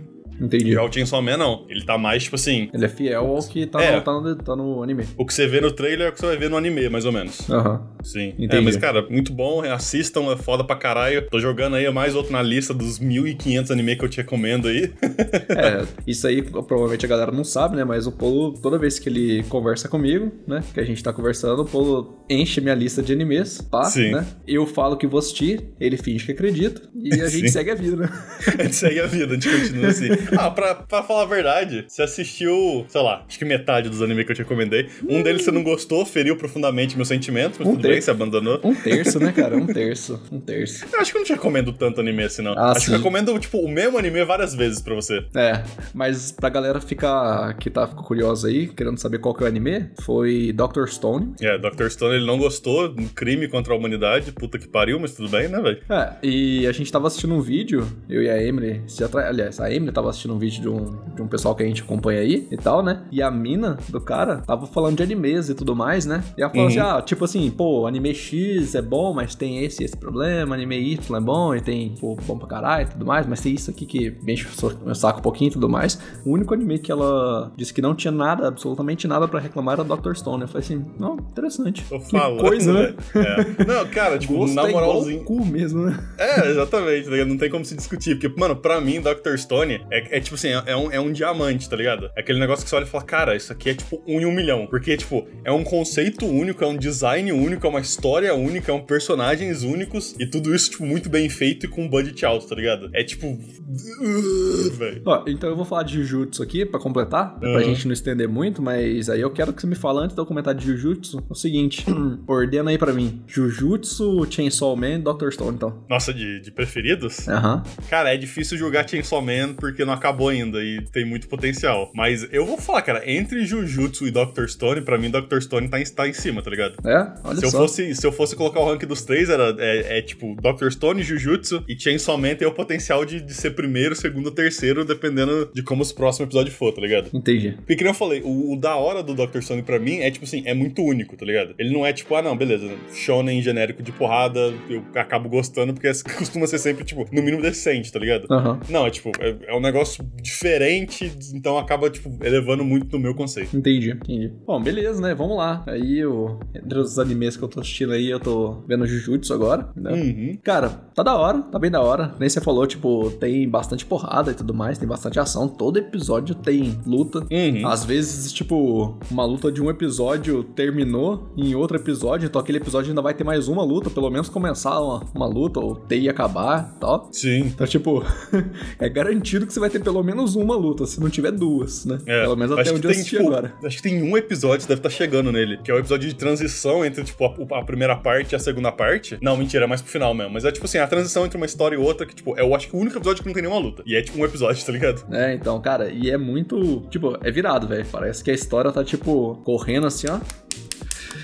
Entendi. 0.41 0.73
Já 0.73 0.83
o 0.83 0.93
Chainsaw 0.93 1.21
Man, 1.23 1.37
não. 1.37 1.65
Ele 1.69 1.85
tá 1.85 1.99
mais, 1.99 2.23
tipo 2.25 2.37
assim, 2.37 2.69
Ele 2.73 2.85
é 2.85 2.89
fiel 2.89 3.27
ao 3.27 3.39
que 3.47 3.67
tá, 3.67 3.83
É. 3.83 3.97
no, 3.97 4.03
tá, 4.03 4.13
no, 4.13 4.37
tá 4.37 4.57
no 4.57 4.83
anime. 4.83 5.05
o 5.17 5.27
que 5.27 5.35
você 5.35 5.47
vê 5.47 5.61
no 5.61 5.71
trailer 5.71 6.07
é 6.07 6.11
o 6.11 6.13
que 6.13 6.21
você 6.21 6.27
vai 6.27 6.37
ver 6.37 6.49
no 6.51 6.57
anime, 6.57 6.89
mais 6.89 7.05
ou 7.05 7.13
menos. 7.13 7.49
Aham. 7.51 7.83
Sim. 8.03 8.29
Entendi. 8.39 8.57
É, 8.57 8.61
mas, 8.61 8.77
cara, 8.77 9.07
muito 9.11 9.33
bom. 9.33 9.63
Assistam, 9.63 10.33
é 10.33 10.37
foda 10.37 10.65
pra 10.65 10.77
caralho. 10.77 11.29
Tô 11.31 11.39
jogando 11.39 11.77
aí 11.77 11.91
mais 11.93 12.15
outro 12.15 12.33
na 12.33 12.43
lista 12.43 12.73
dos 12.73 12.99
1.500 12.99 13.71
anime 13.71 13.97
que 13.97 14.05
eu 14.05 14.09
te 14.09 14.17
recomendo 14.19 14.69
aí. 14.69 14.91
É, 15.51 15.85
isso 16.07 16.27
aí 16.27 16.43
provavelmente 16.43 17.05
a 17.05 17.09
galera 17.09 17.33
não 17.33 17.45
sabe, 17.45 17.77
né? 17.77 17.85
Mas 17.85 18.07
o 18.07 18.13
Polo, 18.13 18.55
toda 18.55 18.79
vez 18.79 18.99
que 18.99 19.09
ele 19.09 19.43
conversa 19.49 19.89
comigo, 19.89 20.31
né? 20.47 20.63
Que 20.73 20.81
a 20.81 20.85
gente 20.85 21.03
tá 21.03 21.13
conversando, 21.13 21.63
o 21.63 21.65
Polo 21.65 22.25
enche 22.31 22.61
minha 22.61 22.75
lista 22.75 23.03
de 23.03 23.13
animes, 23.13 23.61
pá, 23.61 23.85
Sim. 23.85 24.13
né? 24.13 24.27
Eu 24.47 24.67
falo 24.67 24.97
que 24.97 25.07
vou 25.07 25.19
assistir, 25.19 25.61
ele 25.81 25.97
finge 25.97 26.25
que 26.25 26.33
acredita, 26.33 26.83
e 26.95 27.21
a 27.21 27.27
gente 27.29 27.51
segue 27.51 27.71
a 27.71 27.75
vida, 27.75 27.97
né? 27.97 28.09
a 28.59 28.63
gente 28.63 28.77
segue 28.77 29.01
a 29.01 29.07
vida, 29.07 29.33
a 29.33 29.35
gente 29.35 29.49
continua 29.51 29.89
assim. 29.89 30.09
Ah, 30.38 30.50
pra, 30.50 30.75
pra 30.75 31.03
falar 31.03 31.23
a 31.23 31.27
verdade, 31.27 31.85
você 31.88 32.03
assistiu, 32.03 32.85
sei 32.88 33.00
lá, 33.03 33.25
acho 33.29 33.38
que 33.38 33.44
metade 33.44 33.88
dos 33.88 34.03
animes 34.03 34.25
que 34.25 34.32
eu 34.32 34.37
te 34.37 34.43
recomendei. 34.43 34.88
Um 35.09 35.23
deles 35.23 35.43
você 35.44 35.50
não 35.50 35.62
gostou, 35.62 36.05
feriu 36.06 36.37
profundamente 36.37 36.97
meus 36.97 37.09
sentimentos, 37.09 37.59
mas 37.59 37.69
Um 37.69 37.73
tudo 37.73 37.82
bem, 37.82 37.93
terço. 37.93 38.05
você 38.06 38.11
abandonou. 38.11 38.61
Um 38.65 38.75
terço, 38.75 39.19
né, 39.19 39.32
cara? 39.32 39.56
Um 39.56 39.67
terço. 39.67 40.21
Um 40.31 40.41
terço. 40.41 40.85
Eu 40.93 41.00
acho 41.00 41.11
que 41.11 41.17
eu 41.17 41.21
não 41.21 41.27
te 41.27 41.32
recomendo 41.32 41.73
tanto 41.73 42.00
anime 42.00 42.25
assim, 42.25 42.43
não. 42.43 42.53
Ah, 42.53 42.71
acho 42.73 42.81
que 42.81 42.87
sim. 42.87 42.93
eu 42.93 42.99
recomendo, 42.99 43.38
tipo, 43.38 43.59
o 43.59 43.69
mesmo 43.69 43.99
anime 43.99 44.25
várias 44.25 44.55
vezes 44.55 44.81
pra 44.81 44.94
você. 44.94 45.25
É, 45.35 45.62
mas 45.94 46.33
pra 46.33 46.49
galera 46.49 46.81
ficar 46.81 47.55
que 47.55 47.71
tá 47.71 47.87
ficou 47.87 48.05
curiosa 48.05 48.49
aí, 48.49 48.67
querendo 48.69 48.99
saber 48.99 49.19
qual 49.19 49.35
que 49.35 49.43
é 49.43 49.47
o 49.47 49.49
anime, 49.49 49.91
foi 50.03 50.53
Dr. 50.53 50.87
Stone. 50.88 51.35
É, 51.41 51.59
Dr. 51.59 51.88
Stone 51.88 52.15
ele 52.17 52.26
não 52.26 52.38
gostou, 52.38 52.91
um 52.99 53.09
crime 53.09 53.49
contra 53.49 53.73
a 53.73 53.76
humanidade, 53.76 54.33
puta 54.33 54.59
que 54.59 54.69
pariu, 54.69 54.99
mas 55.00 55.12
tudo 55.15 55.29
bem, 55.29 55.49
né, 55.49 55.61
velho? 55.61 55.79
É, 55.88 56.12
e 56.23 56.67
a 56.67 56.73
gente 56.73 56.91
tava 56.91 57.06
assistindo 57.09 57.35
um 57.35 57.41
vídeo, 57.41 57.87
eu 58.09 58.23
e 58.23 58.29
a 58.31 58.43
Emily, 58.43 58.83
se 58.87 59.03
atra- 59.03 59.29
aliás, 59.29 59.61
a 59.61 59.73
Emily 59.73 59.93
tava 59.93 60.11
assistindo 60.11 60.20
um 60.29 60.39
vídeo 60.39 60.61
de 60.63 60.69
um, 60.69 61.15
de 61.15 61.23
um 61.23 61.29
pessoal 61.29 61.55
que 61.55 61.63
a 61.63 61.67
gente 61.67 61.83
acompanha 61.83 62.21
aí 62.21 62.47
e 62.51 62.57
tal, 62.57 62.83
né? 62.83 63.03
E 63.11 63.23
a 63.23 63.31
mina 63.31 63.79
do 63.89 64.01
cara 64.01 64.39
tava 64.39 64.67
falando 64.67 64.97
de 64.97 65.03
animes 65.03 65.49
e 65.49 65.55
tudo 65.55 65.75
mais, 65.77 66.05
né? 66.05 66.23
E 66.37 66.43
ela 66.43 66.51
falou 66.51 66.65
Uhum. 66.67 66.71
assim, 66.71 66.81
ah, 66.81 67.01
tipo 67.03 67.25
assim, 67.25 67.51
pô, 67.51 67.87
anime 67.87 68.15
X 68.15 68.75
é 68.75 68.83
bom, 68.83 69.13
mas 69.15 69.35
tem 69.35 69.65
esse 69.65 69.83
e 69.83 69.87
esse 69.87 69.97
problema, 69.97 70.55
anime 70.55 70.77
Y 70.79 71.17
é 71.17 71.21
bom 71.21 71.55
e 71.55 71.61
tem, 71.61 71.95
pô, 72.01 72.17
bom 72.27 72.37
pra 72.39 72.49
caralho 72.49 72.87
e 72.87 72.91
tudo 72.91 73.07
mais, 73.07 73.27
mas 73.27 73.41
tem 73.41 73.55
isso 73.55 73.71
aqui 73.71 73.87
que 73.87 74.17
mexe 74.23 74.47
o 74.63 74.85
meu 74.85 74.95
saco 74.95 75.21
um 75.21 75.23
pouquinho 75.23 75.49
e 75.49 75.53
tudo 75.53 75.69
mais. 75.69 75.99
O 76.25 76.33
único 76.33 76.53
anime 76.53 76.79
que 76.79 76.91
ela 76.93 77.53
disse 77.57 77.73
que 77.73 77.81
não 77.81 77.95
tinha 77.95 78.11
nada, 78.13 78.49
absolutamente 78.49 79.07
nada 79.07 79.27
pra 79.29 79.41
reclamar 79.41 79.79
era 79.81 79.85
Dr. 79.85 80.15
Stone. 80.15 80.43
Eu 80.43 80.49
falei 80.49 80.65
assim, 80.65 80.85
não, 80.99 81.15
interessante. 81.15 81.85
Tô 81.89 81.99
Que 81.99 82.11
falando, 82.11 82.41
coisa, 82.41 82.73
né? 82.73 82.95
É. 83.15 83.65
Não, 83.65 83.87
cara, 83.89 84.19
tipo, 84.19 84.35
Gosto 84.37 84.55
na 84.55 84.63
é 84.67 84.69
igual 84.71 84.85
moralzinha. 84.87 85.21
o 85.21 85.25
cu 85.25 85.45
mesmo, 85.45 85.85
né? 85.87 85.99
É, 86.19 86.51
exatamente, 86.51 87.09
tá? 87.09 87.25
Não 87.25 87.37
tem 87.39 87.51
como 87.51 87.65
se 87.65 87.75
discutir. 87.75 88.19
Porque, 88.19 88.41
mano, 88.41 88.57
pra 88.57 88.81
mim, 88.81 89.01
Dr. 89.01 89.37
Stone 89.37 89.81
é, 89.91 90.10
é 90.11 90.21
tipo 90.21 90.35
assim, 90.35 90.49
é, 90.49 90.62
é 90.67 90.77
um, 90.77 90.91
é 90.93 91.01
um 91.01 91.12
diamante, 91.12 91.69
tá 91.69 91.77
ligado? 91.77 92.11
É 92.17 92.21
aquele 92.21 92.39
negócio 92.39 92.65
que 92.65 92.71
você 92.71 92.77
olha 92.77 92.85
e 92.85 92.89
fala, 92.89 93.05
cara, 93.05 93.37
isso 93.37 93.53
aqui 93.53 93.71
é 93.71 93.75
tipo 93.75 94.03
um 94.07 94.21
em 94.21 94.27
um 94.27 94.33
milhão. 94.33 94.67
Porque, 94.67 94.97
tipo, 94.97 95.27
é 95.45 95.51
um 95.53 95.65
conceito 95.65 96.27
único, 96.27 96.62
é 96.65 96.67
um 96.67 96.77
design 96.77 97.31
único, 97.33 97.67
é 97.67 97.71
uma 97.71 97.81
história 97.81 98.35
única, 98.35 98.71
é 98.73 98.75
um 98.75 98.81
personagens 98.83 99.62
únicos. 99.62 100.15
E 100.19 100.27
tudo 100.27 100.55
isso, 100.55 100.71
tipo, 100.71 100.85
muito 100.85 101.09
bem 101.09 101.29
feito 101.29 101.67
e 101.67 101.69
com 101.69 101.83
um 101.85 101.89
budget 101.89 102.25
alto, 102.25 102.47
tá 102.47 102.55
ligado? 102.55 102.91
É 102.95 103.03
tipo. 103.05 103.27
uh. 104.01 105.03
Ó, 105.07 105.25
então 105.27 105.49
eu 105.51 105.57
vou 105.57 105.65
falar 105.65 105.83
de 105.85 105.95
Jujutsu 106.03 106.43
aqui 106.43 106.65
pra 106.65 106.81
completar, 106.81 107.39
pra 107.39 107.49
Uhum. 107.51 107.65
gente 107.65 107.87
não 107.87 107.93
estender 107.93 108.29
muito, 108.29 108.62
mas 108.62 109.09
aí 109.09 109.21
eu 109.21 109.31
quero 109.31 109.53
que 109.53 109.61
você 109.61 109.67
me 109.67 109.75
fale 109.75 109.99
antes 110.01 110.15
de 110.15 110.21
eu 110.21 110.27
comentar 110.27 110.55
de 110.55 110.65
Jujutsu 110.67 111.23
o 111.29 111.35
seguinte: 111.35 111.85
ordena 112.27 112.71
aí 112.71 112.79
pra 112.79 112.93
mim: 112.93 113.23
Jujutsu, 113.27 114.27
Chainsaw 114.31 114.77
Man, 114.77 115.01
Dr. 115.01 115.31
Stone, 115.31 115.57
então. 115.57 115.83
Nossa, 115.89 116.12
de, 116.12 116.41
de 116.41 116.51
preferidos? 116.51 117.29
Aham. 117.29 117.62
Cara, 117.89 118.12
é 118.15 118.17
difícil 118.17 118.57
jogar 118.59 118.89
Chainsaw 118.89 119.21
Man 119.23 119.55
porque 119.55 119.85
não 119.85 119.90
acabou 119.93 120.29
ainda 120.29 120.63
e 120.63 120.81
tem 120.93 121.05
muito 121.05 121.29
potencial. 121.29 121.91
Mas 121.95 122.27
eu 122.33 122.45
vou 122.45 122.59
falar, 122.59 122.83
cara, 122.83 123.11
entre 123.11 123.45
Jujutsu 123.45 124.07
e 124.07 124.11
Dr. 124.11 124.47
Stone, 124.49 124.83
pra 124.83 124.99
mim 124.99 125.11
Dr. 125.11 125.41
Stone 125.41 125.69
tá 125.69 125.81
em, 125.81 125.85
tá 125.85 126.09
em 126.09 126.13
cima, 126.13 126.43
tá 126.43 126.51
ligado? 126.51 126.75
É? 126.87 127.13
Olha 127.25 127.39
Se 127.39 127.45
eu, 127.47 127.51
só. 127.51 127.59
fosse, 127.59 127.95
se 127.95 128.07
eu 128.07 128.13
fosse 128.13 128.37
colocar 128.37 128.61
o 128.61 128.65
rank 128.67 128.83
dos 128.85 129.03
três, 129.03 129.29
era, 129.29 129.55
é, 129.59 129.99
é 129.99 130.03
tipo 130.03 130.37
Dr. 130.37 130.71
Stone, 130.71 131.03
Jujutsu 131.03 131.65
e 131.69 131.79
Chainsaw 131.79 132.17
Man 132.19 132.35
tem 132.35 132.47
o 132.47 132.53
potencial 132.53 133.05
de, 133.05 133.21
de 133.21 133.35
ser 133.35 133.51
primeiro, 133.51 133.95
segundo, 133.95 134.31
terceiro, 134.31 134.85
dependendo 134.85 135.51
de 135.53 135.63
como 135.63 135.83
os 135.83 135.93
próximos 135.93 136.29
episódios 136.29 136.55
for, 136.55 136.73
tá 136.73 136.81
ligado? 136.81 137.11
Entendi. 137.12 137.55
Porque, 137.59 137.76
que 137.76 137.87
eu 137.87 137.95
falei, 137.95 138.21
o, 138.25 138.53
o 138.53 138.57
da 138.57 138.76
hora 138.76 139.03
do 139.03 139.14
Dr. 139.14 139.41
Stone 139.41 139.62
pra 139.62 139.79
mim 139.79 139.99
é, 139.99 140.11
tipo 140.11 140.25
assim, 140.25 140.43
é 140.47 140.55
muito 140.55 140.83
único, 140.83 141.17
tá 141.17 141.25
ligado? 141.25 141.55
Ele 141.59 141.73
não 141.73 141.85
é 141.85 141.93
tipo, 141.93 142.14
ah, 142.14 142.23
não, 142.23 142.37
beleza, 142.37 142.69
shonen 142.93 143.41
genérico 143.43 143.83
de 143.83 143.93
porrada, 143.93 144.53
eu 144.69 144.85
acabo 144.95 145.29
gostando 145.29 145.73
porque 145.73 145.91
costuma 146.19 146.47
ser 146.47 146.59
sempre, 146.59 146.85
tipo, 146.85 147.07
no 147.12 147.23
mínimo 147.23 147.43
decente, 147.43 147.91
tá 147.93 147.99
ligado? 147.99 148.26
Aham. 148.31 148.61
Não, 148.69 148.87
é 148.87 148.91
tipo, 148.91 149.11
é, 149.19 149.35
é 149.49 149.55
um 149.55 149.61
negócio 149.61 149.80
diferente, 150.23 151.13
então 151.35 151.59
acaba, 151.59 151.91
tipo, 151.91 152.11
elevando 152.23 152.65
muito 152.65 152.97
no 152.97 153.03
meu 153.03 153.15
conceito. 153.15 153.57
Entendi, 153.57 153.91
entendi. 153.91 154.33
Bom, 154.47 154.61
beleza, 154.61 155.01
né? 155.01 155.15
Vamos 155.15 155.37
lá. 155.37 155.65
Aí, 155.67 155.99
eu, 155.99 156.41
entre 156.55 156.79
os 156.79 156.99
animes 156.99 157.37
que 157.37 157.43
eu 157.43 157.49
tô 157.49 157.61
assistindo 157.61 157.93
aí, 157.93 158.09
eu 158.09 158.21
tô 158.21 158.63
vendo 158.67 158.87
Jujutsu 158.87 159.33
agora, 159.33 159.69
né? 159.77 159.93
Uhum. 159.93 160.39
Cara, 160.43 160.69
tá 160.95 161.03
da 161.03 161.17
hora, 161.17 161.43
tá 161.43 161.59
bem 161.59 161.71
da 161.71 161.81
hora. 161.81 162.15
Nem 162.19 162.29
você 162.29 162.41
falou, 162.41 162.67
tipo, 162.67 163.11
tem 163.13 163.49
bastante 163.49 163.85
porrada 163.85 164.31
e 164.31 164.35
tudo 164.35 164.55
mais, 164.55 164.79
tem 164.79 164.89
bastante 164.89 165.19
ação. 165.19 165.49
Todo 165.49 165.79
episódio 165.79 166.35
tem 166.35 166.79
luta. 166.87 167.21
Uhum. 167.31 167.67
Às 167.67 167.85
vezes, 167.85 168.33
tipo, 168.33 168.99
uma 169.11 169.25
luta 169.25 169.51
de 169.51 169.63
um 169.63 169.71
episódio 169.71 170.43
terminou 170.45 171.33
em 171.37 171.55
outro 171.55 171.77
episódio, 171.77 172.27
então 172.27 172.41
aquele 172.41 172.59
episódio 172.59 172.91
ainda 172.91 173.03
vai 173.03 173.15
ter 173.15 173.25
mais 173.25 173.49
uma 173.49 173.63
luta, 173.63 173.91
pelo 173.91 174.11
menos 174.11 174.29
começar 174.29 174.81
uma, 174.81 175.05
uma 175.15 175.27
luta, 175.27 175.61
ou 175.61 175.75
ter 175.75 176.01
e 176.01 176.09
acabar 176.09 176.77
tal. 176.79 177.09
Sim. 177.13 177.41
Então, 177.47 177.67
tipo, 177.67 178.05
é 178.79 178.89
garantido 178.89 179.47
que 179.47 179.53
você 179.53 179.61
vai 179.61 179.70
ter 179.71 179.83
pelo 179.83 180.03
menos 180.03 180.35
uma 180.37 180.57
luta, 180.57 180.87
se 180.87 181.00
não 181.00 181.09
tiver 181.09 181.33
duas, 181.33 181.85
né? 181.85 181.99
É, 182.07 182.23
pelo 182.23 182.37
menos 182.37 182.59
até 182.59 182.73
onde 182.73 182.87
eu 182.87 182.91
assisti 182.91 183.17
tipo, 183.17 183.29
agora. 183.29 183.55
Acho 183.65 183.77
que 183.77 183.83
tem 183.83 184.03
um 184.03 184.17
episódio, 184.17 184.67
deve 184.67 184.81
estar 184.81 184.91
chegando 184.91 185.33
nele, 185.33 185.59
que 185.59 185.71
é 185.71 185.75
o 185.75 185.79
episódio 185.79 186.09
de 186.09 186.15
transição 186.15 186.85
entre, 186.85 187.05
tipo, 187.05 187.25
a, 187.25 187.59
a 187.59 187.65
primeira 187.65 187.97
parte 187.97 188.33
e 188.33 188.37
a 188.37 188.39
segunda 188.39 188.73
parte. 188.73 189.19
Não, 189.23 189.37
mentira, 189.37 189.65
é 189.65 189.67
mais 189.67 189.81
pro 189.81 189.91
final 189.91 190.15
mesmo. 190.15 190.33
Mas 190.33 190.45
é, 190.45 190.53
tipo 190.53 190.67
assim, 190.67 190.79
a 190.79 190.87
transição 190.87 191.25
entre 191.25 191.37
uma 191.37 191.47
história 191.47 191.77
e 191.77 191.79
outra, 191.79 192.07
que, 192.07 192.15
tipo, 192.15 192.37
eu 192.39 192.55
acho 192.55 192.69
que 192.69 192.77
o 192.77 192.79
único 192.79 192.97
episódio 192.97 193.23
que 193.23 193.29
não 193.29 193.35
tem 193.35 193.43
nenhuma 193.43 193.61
luta. 193.61 193.83
E 193.87 193.97
é, 193.97 194.03
tipo, 194.03 194.19
um 194.19 194.25
episódio, 194.25 194.65
tá 194.65 194.73
ligado? 194.73 195.05
É, 195.15 195.35
então, 195.35 195.61
cara, 195.61 195.91
e 195.91 196.11
é 196.11 196.19
muito. 196.19 196.83
Tipo, 196.91 197.17
é 197.23 197.31
virado, 197.31 197.67
velho. 197.67 197.87
Parece 197.91 198.23
que 198.23 198.31
a 198.31 198.35
história 198.35 198.71
tá, 198.73 198.85
tipo, 198.85 199.41
correndo 199.45 199.87
assim, 199.87 200.09
ó. 200.09 200.21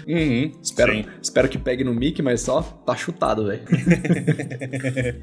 Uhum, 0.06 0.52
Espero, 0.62 0.92
sim. 0.92 1.04
espero 1.22 1.48
que 1.48 1.58
pegue 1.58 1.84
no 1.84 1.94
Mickey, 1.94 2.22
mas 2.22 2.40
só 2.40 2.62
tá 2.62 2.96
chutado, 2.96 3.46
velho. 3.46 3.62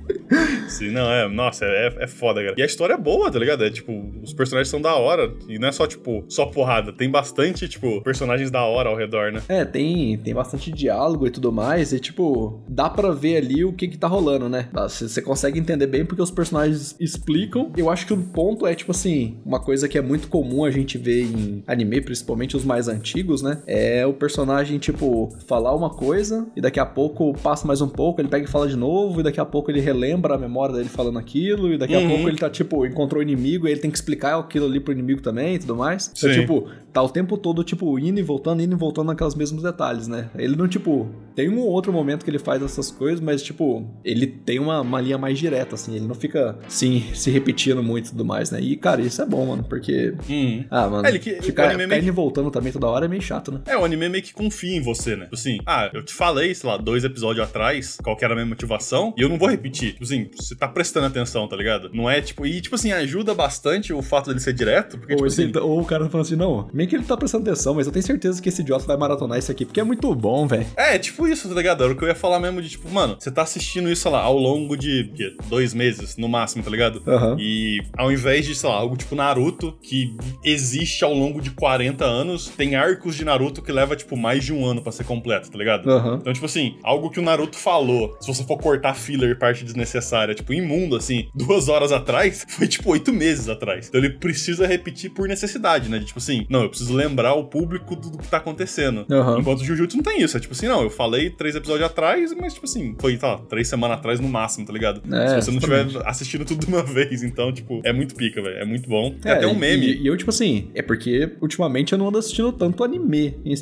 Sim, 0.68 0.92
não, 0.92 1.10
é. 1.12 1.28
Nossa, 1.30 1.66
é, 1.66 1.96
é 2.00 2.08
foda, 2.08 2.42
cara. 2.44 2.56
E 2.58 2.62
a 2.62 2.66
história 2.66 2.94
é 2.94 2.98
boa, 2.98 3.32
tá 3.32 3.40
ligado? 3.40 3.64
É 3.64 3.70
tipo, 3.70 4.12
os 4.24 4.34
personagens 4.34 4.70
são 4.70 4.82
da 4.82 4.96
hora. 4.96 5.32
E 5.48 5.60
não 5.60 5.68
é 5.68 5.72
só, 5.72 5.86
tipo, 5.86 6.24
só 6.28 6.46
porrada. 6.46 6.92
Tem 6.92 7.10
bastante, 7.10 7.68
tipo, 7.68 8.02
personagens 8.02 8.50
da 8.50 8.64
hora 8.64 8.90
ao 8.90 8.96
redor, 8.96 9.32
né? 9.32 9.42
É, 9.48 9.64
tem, 9.66 10.18
tem 10.18 10.34
bastante 10.34 10.72
diálogo 10.72 11.28
e 11.28 11.30
tudo 11.30 11.52
mais, 11.52 11.94
e 11.94 12.00
tipo, 12.00 12.62
dá 12.68 12.90
pra 12.90 13.12
ver 13.12 13.38
ali 13.38 13.64
o 13.64 13.74
que 13.74 13.88
que 13.88 13.98
tá 13.98 14.08
rolando, 14.08 14.50
né? 14.50 14.68
Você 14.74 15.22
consegue 15.22 15.60
entender 15.60 15.88
bem 15.88 16.06
porque 16.06 16.22
os 16.22 16.32
personagens 16.32 16.96
explicam. 17.00 17.72
Eu 17.78 17.90
acho 17.90 18.06
que 18.08 18.14
o 18.14 18.18
ponto 18.18 18.66
é, 18.66 18.74
tipo 18.76 18.92
assim, 18.92 19.38
uma 19.46 19.60
coisa 19.60 19.88
que 19.88 19.98
é 19.98 20.02
muito 20.02 20.28
comum 20.28 20.66
a 20.66 20.72
gente 20.72 20.98
ver 20.98 21.24
em 21.24 21.64
anime, 21.68 22.02
principalmente 22.02 22.58
os 22.58 22.66
mais 22.66 22.88
antigos, 22.88 23.42
né? 23.42 23.62
É 23.68 24.06
o 24.06 24.14
personagem, 24.14 24.53
tipo, 24.80 25.30
falar 25.48 25.74
uma 25.76 25.90
coisa 25.90 26.48
e 26.56 26.62
daqui 26.62 26.80
a 26.80 26.86
pouco 26.86 27.34
passa 27.42 27.66
mais 27.68 27.82
um 27.82 27.88
pouco, 27.88 28.22
ele 28.22 28.28
pega 28.28 28.46
e 28.46 28.48
fala 28.48 28.68
de 28.68 28.76
novo, 28.76 29.20
e 29.20 29.24
daqui 29.24 29.40
a 29.40 29.46
pouco 29.46 29.72
ele 29.72 29.80
relembra 29.80 30.36
a 30.36 30.38
memória 30.38 30.76
dele 30.76 30.90
falando 30.90 31.18
aquilo, 31.20 31.74
e 31.74 31.78
daqui 31.78 31.96
a 31.96 32.00
Uhum. 32.00 32.08
pouco 32.08 32.28
ele 32.30 32.38
tá, 32.38 32.50
tipo, 32.50 32.86
encontrou 32.86 33.20
o 33.20 33.24
inimigo 33.24 33.68
e 33.68 33.72
ele 33.72 33.80
tem 33.80 33.90
que 33.92 33.98
explicar 33.98 34.38
aquilo 34.38 34.66
ali 34.66 34.80
pro 34.80 34.92
inimigo 34.94 35.22
também 35.22 35.56
e 35.56 35.60
tudo 35.60 35.76
mais. 35.76 36.12
Então, 36.16 36.32
Sim. 36.34 36.42
tipo, 36.42 36.68
tá 36.92 37.02
o 37.02 37.10
tempo 37.10 37.38
todo, 37.38 37.64
tipo, 37.64 37.98
indo 37.98 38.20
e 38.20 38.24
voltando, 38.24 38.62
indo 38.62 38.76
e 38.76 38.78
voltando 38.78 39.08
naqueles 39.08 39.36
mesmos 39.36 39.64
detalhes, 39.64 40.08
né? 40.08 40.30
Ele 40.36 40.56
não, 40.56 40.68
tipo, 40.68 41.08
tem 41.36 41.50
um 41.50 41.60
ou 41.60 41.70
outro 41.70 41.92
momento 41.94 42.24
que 42.24 42.30
ele 42.30 42.40
faz 42.40 42.62
essas 42.62 42.92
coisas, 42.92 43.20
mas, 43.20 43.42
tipo, 43.42 43.86
ele 44.04 44.28
tem 44.28 44.60
uma, 44.60 44.82
uma 44.82 45.02
linha 45.02 45.18
mais 45.18 45.38
direta, 45.40 45.76
assim, 45.76 45.96
ele 45.96 46.06
não 46.08 46.16
fica, 46.16 46.58
sim, 46.68 47.04
se 47.14 47.30
repetindo 47.32 47.82
muito 47.84 48.08
e 48.08 48.10
tudo 48.12 48.26
mais, 48.26 48.52
né? 48.52 48.60
E, 48.62 48.76
cara, 48.76 49.02
isso 49.02 49.22
é 49.22 49.26
bom, 49.26 49.46
mano, 49.48 49.64
porque. 49.64 50.14
Uhum. 50.30 50.66
Ah, 50.70 50.88
mano, 50.90 51.06
É, 51.08 51.10
ele 51.10 51.20
que- 51.20 51.42
ficar, 51.42 51.70
ficar 51.72 51.78
meio 51.88 52.00
indo 52.00 52.08
e 52.08 52.12
voltando 52.12 52.52
também 52.52 52.72
toda 52.72 52.88
hora 52.88 53.06
é 53.06 53.08
meio 53.08 53.22
chato, 53.22 53.52
né? 53.52 53.62
É, 53.66 53.78
o 53.78 53.84
anime 53.86 54.10
meio 54.10 54.24
que 54.24 54.34
confia 54.44 54.76
em 54.78 54.82
você, 54.82 55.16
né? 55.16 55.24
Tipo 55.24 55.36
assim, 55.36 55.58
ah, 55.66 55.90
eu 55.94 56.04
te 56.04 56.14
falei, 56.14 56.54
sei 56.54 56.70
lá, 56.70 56.78
dois 56.78 57.04
episódios 57.04 57.46
atrás, 57.46 57.98
qual 58.04 58.16
que 58.16 58.24
era 58.26 58.34
a 58.34 58.36
minha 58.36 58.46
motivação, 58.46 59.14
e 59.18 59.22
eu 59.22 59.30
não 59.30 59.38
vou 59.38 59.50
repetir. 59.50 59.94
Tipo 59.94 60.04
assim, 60.04 60.30
você 60.36 60.56
tá 60.56 60.68
prestando 60.68 61.08
atenção, 61.08 61.48
tá 61.48 61.56
ligado? 61.56 61.90
Não 61.94 62.10
é 62.10 62.22
tipo. 62.22 62.46
E, 62.46 62.60
tipo 62.62 62.76
assim, 62.76 62.92
ajuda 62.92 63.34
bastante 63.34 63.94
o 63.94 64.02
fato 64.02 64.28
dele 64.28 64.40
ser 64.40 64.54
direto, 64.54 64.98
porque, 64.98 65.14
Ou, 65.14 65.28
tipo 65.28 65.42
assim. 65.42 65.52
ou 65.60 65.82
o 65.82 65.86
cara 65.86 66.10
fala 66.10 66.24
assim, 66.24 66.36
não, 66.36 66.70
meio 66.74 66.88
que 66.90 66.96
ele 66.96 67.04
tá 67.06 67.16
prestando 67.16 67.50
atenção, 67.50 67.74
mas 67.74 67.88
eu 67.88 67.94
tenho 67.94 68.06
certeza 68.06 68.42
que 68.42 68.50
esse 68.50 68.62
idiota 68.62 68.86
vai 68.86 68.98
maratonar 68.98 69.38
isso 69.40 69.52
aqui, 69.52 69.66
porque 69.66 69.80
é 69.80 69.84
muito 69.84 70.14
bom, 70.16 70.48
velho. 70.48 70.66
É, 70.76 70.98
tipo 70.98 71.28
isso, 71.28 71.48
tá 71.48 71.56
ligado? 71.56 71.84
Era 71.84 71.94
o 71.94 71.96
que 71.96 72.04
eu 72.04 72.08
ia 72.08 72.16
falar 72.16 72.40
mesmo 72.40 72.62
de, 72.62 72.70
tipo, 72.70 72.90
mano, 72.90 73.16
você 73.20 73.32
tá 73.32 73.42
assistindo 73.42 73.90
isso, 73.92 74.04
sei 74.04 74.12
lá, 74.12 74.22
ao 74.22 74.38
longo 74.38 74.76
de 74.76 75.12
quê? 75.16 75.36
dois 75.48 75.74
meses, 75.74 76.18
no 76.18 76.28
máximo, 76.28 76.64
tá 76.64 76.70
ligado? 76.70 77.02
Aham. 77.08 77.38
E 77.40 77.82
ao 77.98 78.12
invés 78.12 78.46
de, 78.46 78.56
sei 78.56 78.70
lá, 78.70 78.76
algo 78.76 78.98
tipo 78.98 79.16
Naruto, 79.16 79.78
que 79.82 80.16
existe 80.44 81.04
ao 81.04 81.14
longo 81.14 81.42
de 81.42 81.52
40 81.52 82.04
anos, 82.04 82.48
tem 82.48 82.76
arcos 82.76 83.16
de 83.16 83.24
Naruto 83.26 83.62
que 83.62 83.72
leva, 83.72 83.96
tipo, 83.96 84.16
mais 84.18 84.33
de 84.40 84.54
um 84.54 84.66
ano 84.66 84.82
pra 84.82 84.92
ser 84.92 85.04
completo, 85.04 85.52
tá 85.52 85.58
ligado? 85.58 85.90
Aham. 85.90 86.18
Então, 86.22 86.34
tipo 86.34 86.46
assim, 86.46 86.76
algo 86.84 87.10
que 87.10 87.20
o 87.20 87.24
Naruto 87.24 87.58
falou, 87.58 88.16
se 88.20 88.28
você 88.28 88.44
for 88.44 88.58
cortar 88.58 88.94
filler 88.96 89.38
parte 89.38 89.64
desnecessária, 89.64 90.34
tipo, 90.34 90.54
imundo, 90.54 90.96
assim, 90.96 91.28
duas 91.36 91.68
horas 91.70 91.92
atrás, 91.92 92.46
foi 92.48 92.68
tipo 92.68 92.92
oito 92.92 93.12
meses 93.14 93.50
atrás. 93.50 93.88
Então 93.88 94.00
ele 94.00 94.12
precisa 94.12 94.66
repetir 94.66 95.12
por 95.12 95.28
necessidade, 95.28 95.90
né? 95.90 96.00
De, 96.00 96.06
tipo 96.06 96.20
assim, 96.20 96.46
não, 96.50 96.64
eu 96.64 96.70
preciso 96.70 96.94
lembrar 96.94 97.34
o 97.34 97.46
público 97.46 97.96
do, 97.96 98.10
do 98.12 98.18
que 98.18 98.28
tá 98.28 98.38
acontecendo. 98.38 99.06
Aham. 99.10 99.40
Enquanto 99.40 99.62
o 99.62 99.66
Jujutsu 99.66 99.98
não 99.98 100.04
tem 100.04 100.22
isso. 100.22 100.38
É 100.38 100.40
tipo 100.40 100.54
assim, 100.54 100.68
não, 100.68 100.82
eu 100.84 100.90
falei 100.90 101.30
três 101.30 101.56
episódios 101.56 101.86
atrás, 101.86 102.34
mas, 102.40 102.54
tipo 102.54 102.66
assim, 102.66 102.96
foi, 103.00 103.18
tá, 103.18 103.38
três 103.50 103.68
semanas 103.68 103.98
atrás 103.98 104.20
no 104.20 104.28
máximo, 104.28 104.66
tá 104.66 104.74
ligado? 104.74 105.02
É, 105.14 105.28
se 105.30 105.36
você 105.46 105.52
não 105.52 105.58
estiver 105.58 105.82
exatamente. 105.86 106.10
assistindo 106.10 106.46
tudo 106.46 106.66
de 106.66 106.68
uma 106.72 106.84
vez, 106.84 107.24
então, 107.24 107.52
tipo, 107.52 107.82
é 107.84 107.92
muito 107.94 108.16
pica, 108.16 108.42
velho. 108.42 108.58
É 108.58 108.66
muito 108.66 108.90
bom. 108.90 109.14
Tem 109.22 109.32
É, 109.32 109.36
até 109.36 109.48
um 109.48 109.56
meme. 109.56 109.86
E, 109.88 110.02
e 110.04 110.08
eu, 110.08 110.16
tipo 110.18 110.30
assim, 110.30 110.70
é 110.74 110.82
porque 110.82 111.34
ultimamente 111.42 111.94
eu 111.94 111.98
não 111.98 112.08
ando 112.08 112.18
assistindo 112.18 112.52
tanto 112.52 112.84
anime 112.84 113.36
em 113.46 113.54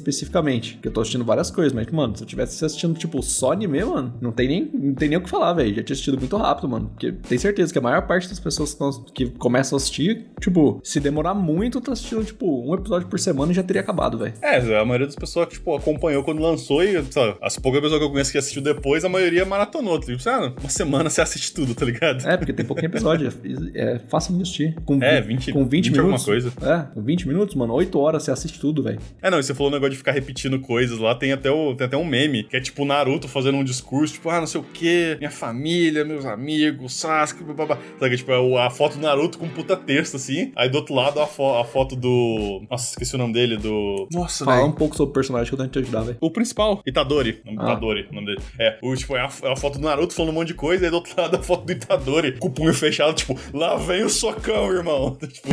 especificamente. 0.61 0.79
Que 0.81 0.87
eu 0.87 0.91
tô 0.91 1.01
assistindo 1.01 1.25
várias 1.25 1.51
coisas, 1.51 1.73
mas, 1.73 1.87
mano, 1.87 2.15
se 2.15 2.23
eu 2.23 2.27
tivesse 2.27 2.63
assistindo, 2.63 2.97
tipo, 2.97 3.21
só 3.21 3.51
anime, 3.51 3.83
mano, 3.83 4.13
não 4.21 4.31
tem 4.31 4.47
nem, 4.47 4.69
não 4.73 4.93
tem 4.93 5.09
nem 5.09 5.17
o 5.17 5.21
que 5.21 5.29
falar, 5.29 5.53
velho. 5.53 5.69
Já 5.75 5.83
tinha 5.83 5.93
assistido 5.93 6.17
muito 6.17 6.35
rápido, 6.37 6.69
mano. 6.69 6.89
Porque 6.89 7.11
tem 7.11 7.37
certeza 7.37 7.71
que 7.71 7.79
a 7.79 7.81
maior 7.81 8.05
parte 8.07 8.29
das 8.29 8.39
pessoas 8.39 8.73
que, 8.73 8.79
tão- 8.79 9.03
que 9.13 9.25
começam 9.31 9.75
a 9.75 9.77
assistir, 9.77 10.25
tipo, 10.39 10.79
se 10.83 10.99
demorar 10.99 11.33
muito, 11.33 11.81
tá 11.81 11.91
assistindo, 11.93 12.23
tipo, 12.23 12.69
um 12.69 12.73
episódio 12.75 13.07
por 13.07 13.19
semana 13.19 13.51
e 13.51 13.55
já 13.55 13.63
teria 13.63 13.81
acabado, 13.81 14.17
velho. 14.17 14.33
É, 14.41 14.57
a 14.79 14.85
maioria 14.85 15.07
das 15.07 15.15
pessoas 15.15 15.47
que, 15.47 15.53
tipo, 15.55 15.75
acompanhou 15.75 16.23
quando 16.23 16.41
lançou 16.41 16.83
e, 16.83 17.01
sabe, 17.11 17.35
as 17.41 17.57
poucas 17.57 17.81
pessoas 17.81 17.99
que 17.99 18.05
eu 18.05 18.11
conheço 18.11 18.31
que 18.31 18.37
assistiu 18.37 18.61
depois, 18.61 19.03
a 19.03 19.09
maioria 19.09 19.45
maratonou. 19.45 19.99
Tipo, 19.99 20.29
ah, 20.29 20.53
uma 20.59 20.69
semana 20.69 21.09
você 21.09 21.21
assiste 21.21 21.53
tudo, 21.53 21.73
tá 21.73 21.85
ligado? 21.85 22.27
É, 22.27 22.37
porque 22.37 22.53
tem 22.53 22.65
pouquinho 22.65 22.87
episódio. 22.87 23.31
É, 23.73 23.95
é 23.95 23.99
fácil 23.99 24.35
de 24.35 24.41
assistir. 24.43 24.75
Com, 24.85 25.01
É, 25.01 25.21
vi- 25.21 25.27
20 25.31 25.53
com 25.53 25.65
20, 25.65 25.85
20 25.85 25.99
alguma 25.99 26.17
minutos. 26.17 26.25
coisa. 26.25 26.51
É, 26.61 26.93
com 26.93 27.01
20 27.01 27.27
minutos, 27.27 27.55
mano, 27.55 27.73
8 27.73 27.97
horas 27.99 28.23
você 28.23 28.31
assiste 28.31 28.59
tudo, 28.59 28.83
velho. 28.83 28.99
É, 29.21 29.29
não, 29.29 29.39
e 29.39 29.43
você 29.43 29.53
falou 29.53 29.69
o 29.71 29.73
negócio 29.73 29.91
de 29.91 29.97
ficar 29.97 30.11
repetindo 30.11 30.50
coisas 30.59 30.97
lá, 30.99 31.13
tem 31.15 31.31
até, 31.31 31.49
o, 31.51 31.75
tem 31.75 31.85
até 31.87 31.97
um 31.97 32.05
meme, 32.05 32.43
que 32.43 32.55
é 32.57 32.59
tipo 32.61 32.83
o 32.83 32.85
Naruto 32.85 33.27
fazendo 33.27 33.57
um 33.57 33.63
discurso, 33.63 34.13
tipo, 34.13 34.29
ah, 34.29 34.39
não 34.39 34.47
sei 34.47 34.59
o 34.61 34.63
que, 34.63 35.15
minha 35.19 35.31
família, 35.31 36.03
meus 36.05 36.25
amigos, 36.25 36.93
Sasuke, 36.93 37.43
babá. 37.43 37.77
Sabe, 37.99 38.17
tipo, 38.17 38.31
é 38.31 38.65
a 38.65 38.69
foto 38.69 38.95
do 38.97 39.01
Naruto 39.01 39.37
com 39.37 39.45
um 39.45 39.49
puta 39.49 39.75
texto, 39.75 40.15
assim, 40.15 40.51
aí 40.55 40.69
do 40.69 40.75
outro 40.77 40.93
lado 40.93 41.19
a, 41.19 41.27
fo- 41.27 41.57
a 41.57 41.63
foto 41.65 41.95
do... 41.95 42.61
Nossa, 42.69 42.91
esqueci 42.91 43.15
o 43.15 43.17
nome 43.17 43.33
dele, 43.33 43.57
do... 43.57 44.07
Nossa, 44.11 44.45
Falar 44.45 44.57
velho. 44.57 44.69
um 44.69 44.73
pouco 44.73 44.95
sobre 44.95 45.11
o 45.11 45.13
personagem 45.13 45.47
que 45.49 45.53
eu 45.53 45.57
tento 45.59 45.71
te 45.73 45.79
ajudar, 45.79 46.01
velho. 46.01 46.17
O 46.21 46.31
principal, 46.31 46.81
Itadori. 46.85 47.41
O 47.45 47.51
nome 47.51 47.57
Ah. 47.61 47.71
Itadori, 47.71 48.07
o 48.11 48.15
nome 48.15 48.27
dele. 48.27 48.41
É, 48.59 48.77
o, 48.81 48.95
tipo, 48.95 49.15
é 49.15 49.21
a, 49.21 49.29
é 49.43 49.51
a 49.51 49.55
foto 49.55 49.77
do 49.79 49.85
Naruto 49.85 50.13
falando 50.13 50.31
um 50.31 50.35
monte 50.35 50.47
de 50.49 50.53
coisa, 50.55 50.83
e 50.83 50.85
aí 50.85 50.91
do 50.91 50.95
outro 50.97 51.13
lado 51.19 51.35
a 51.35 51.41
foto 51.41 51.65
do 51.65 51.71
Itadori, 51.71 52.37
com 52.37 52.47
o 52.47 52.51
punho 52.51 52.73
fechado, 52.73 53.13
tipo, 53.13 53.37
lá 53.53 53.75
vem 53.77 54.03
o 54.03 54.09
socão, 54.09 54.71
irmão. 54.71 55.17
tipo, 55.31 55.49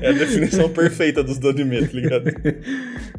é 0.00 0.08
a 0.08 0.12
definição 0.12 0.68
perfeita 0.72 1.22
dos 1.22 1.38
do 1.38 1.48
anime, 1.48 1.86
tá 1.86 1.92
ligado? 1.92 2.30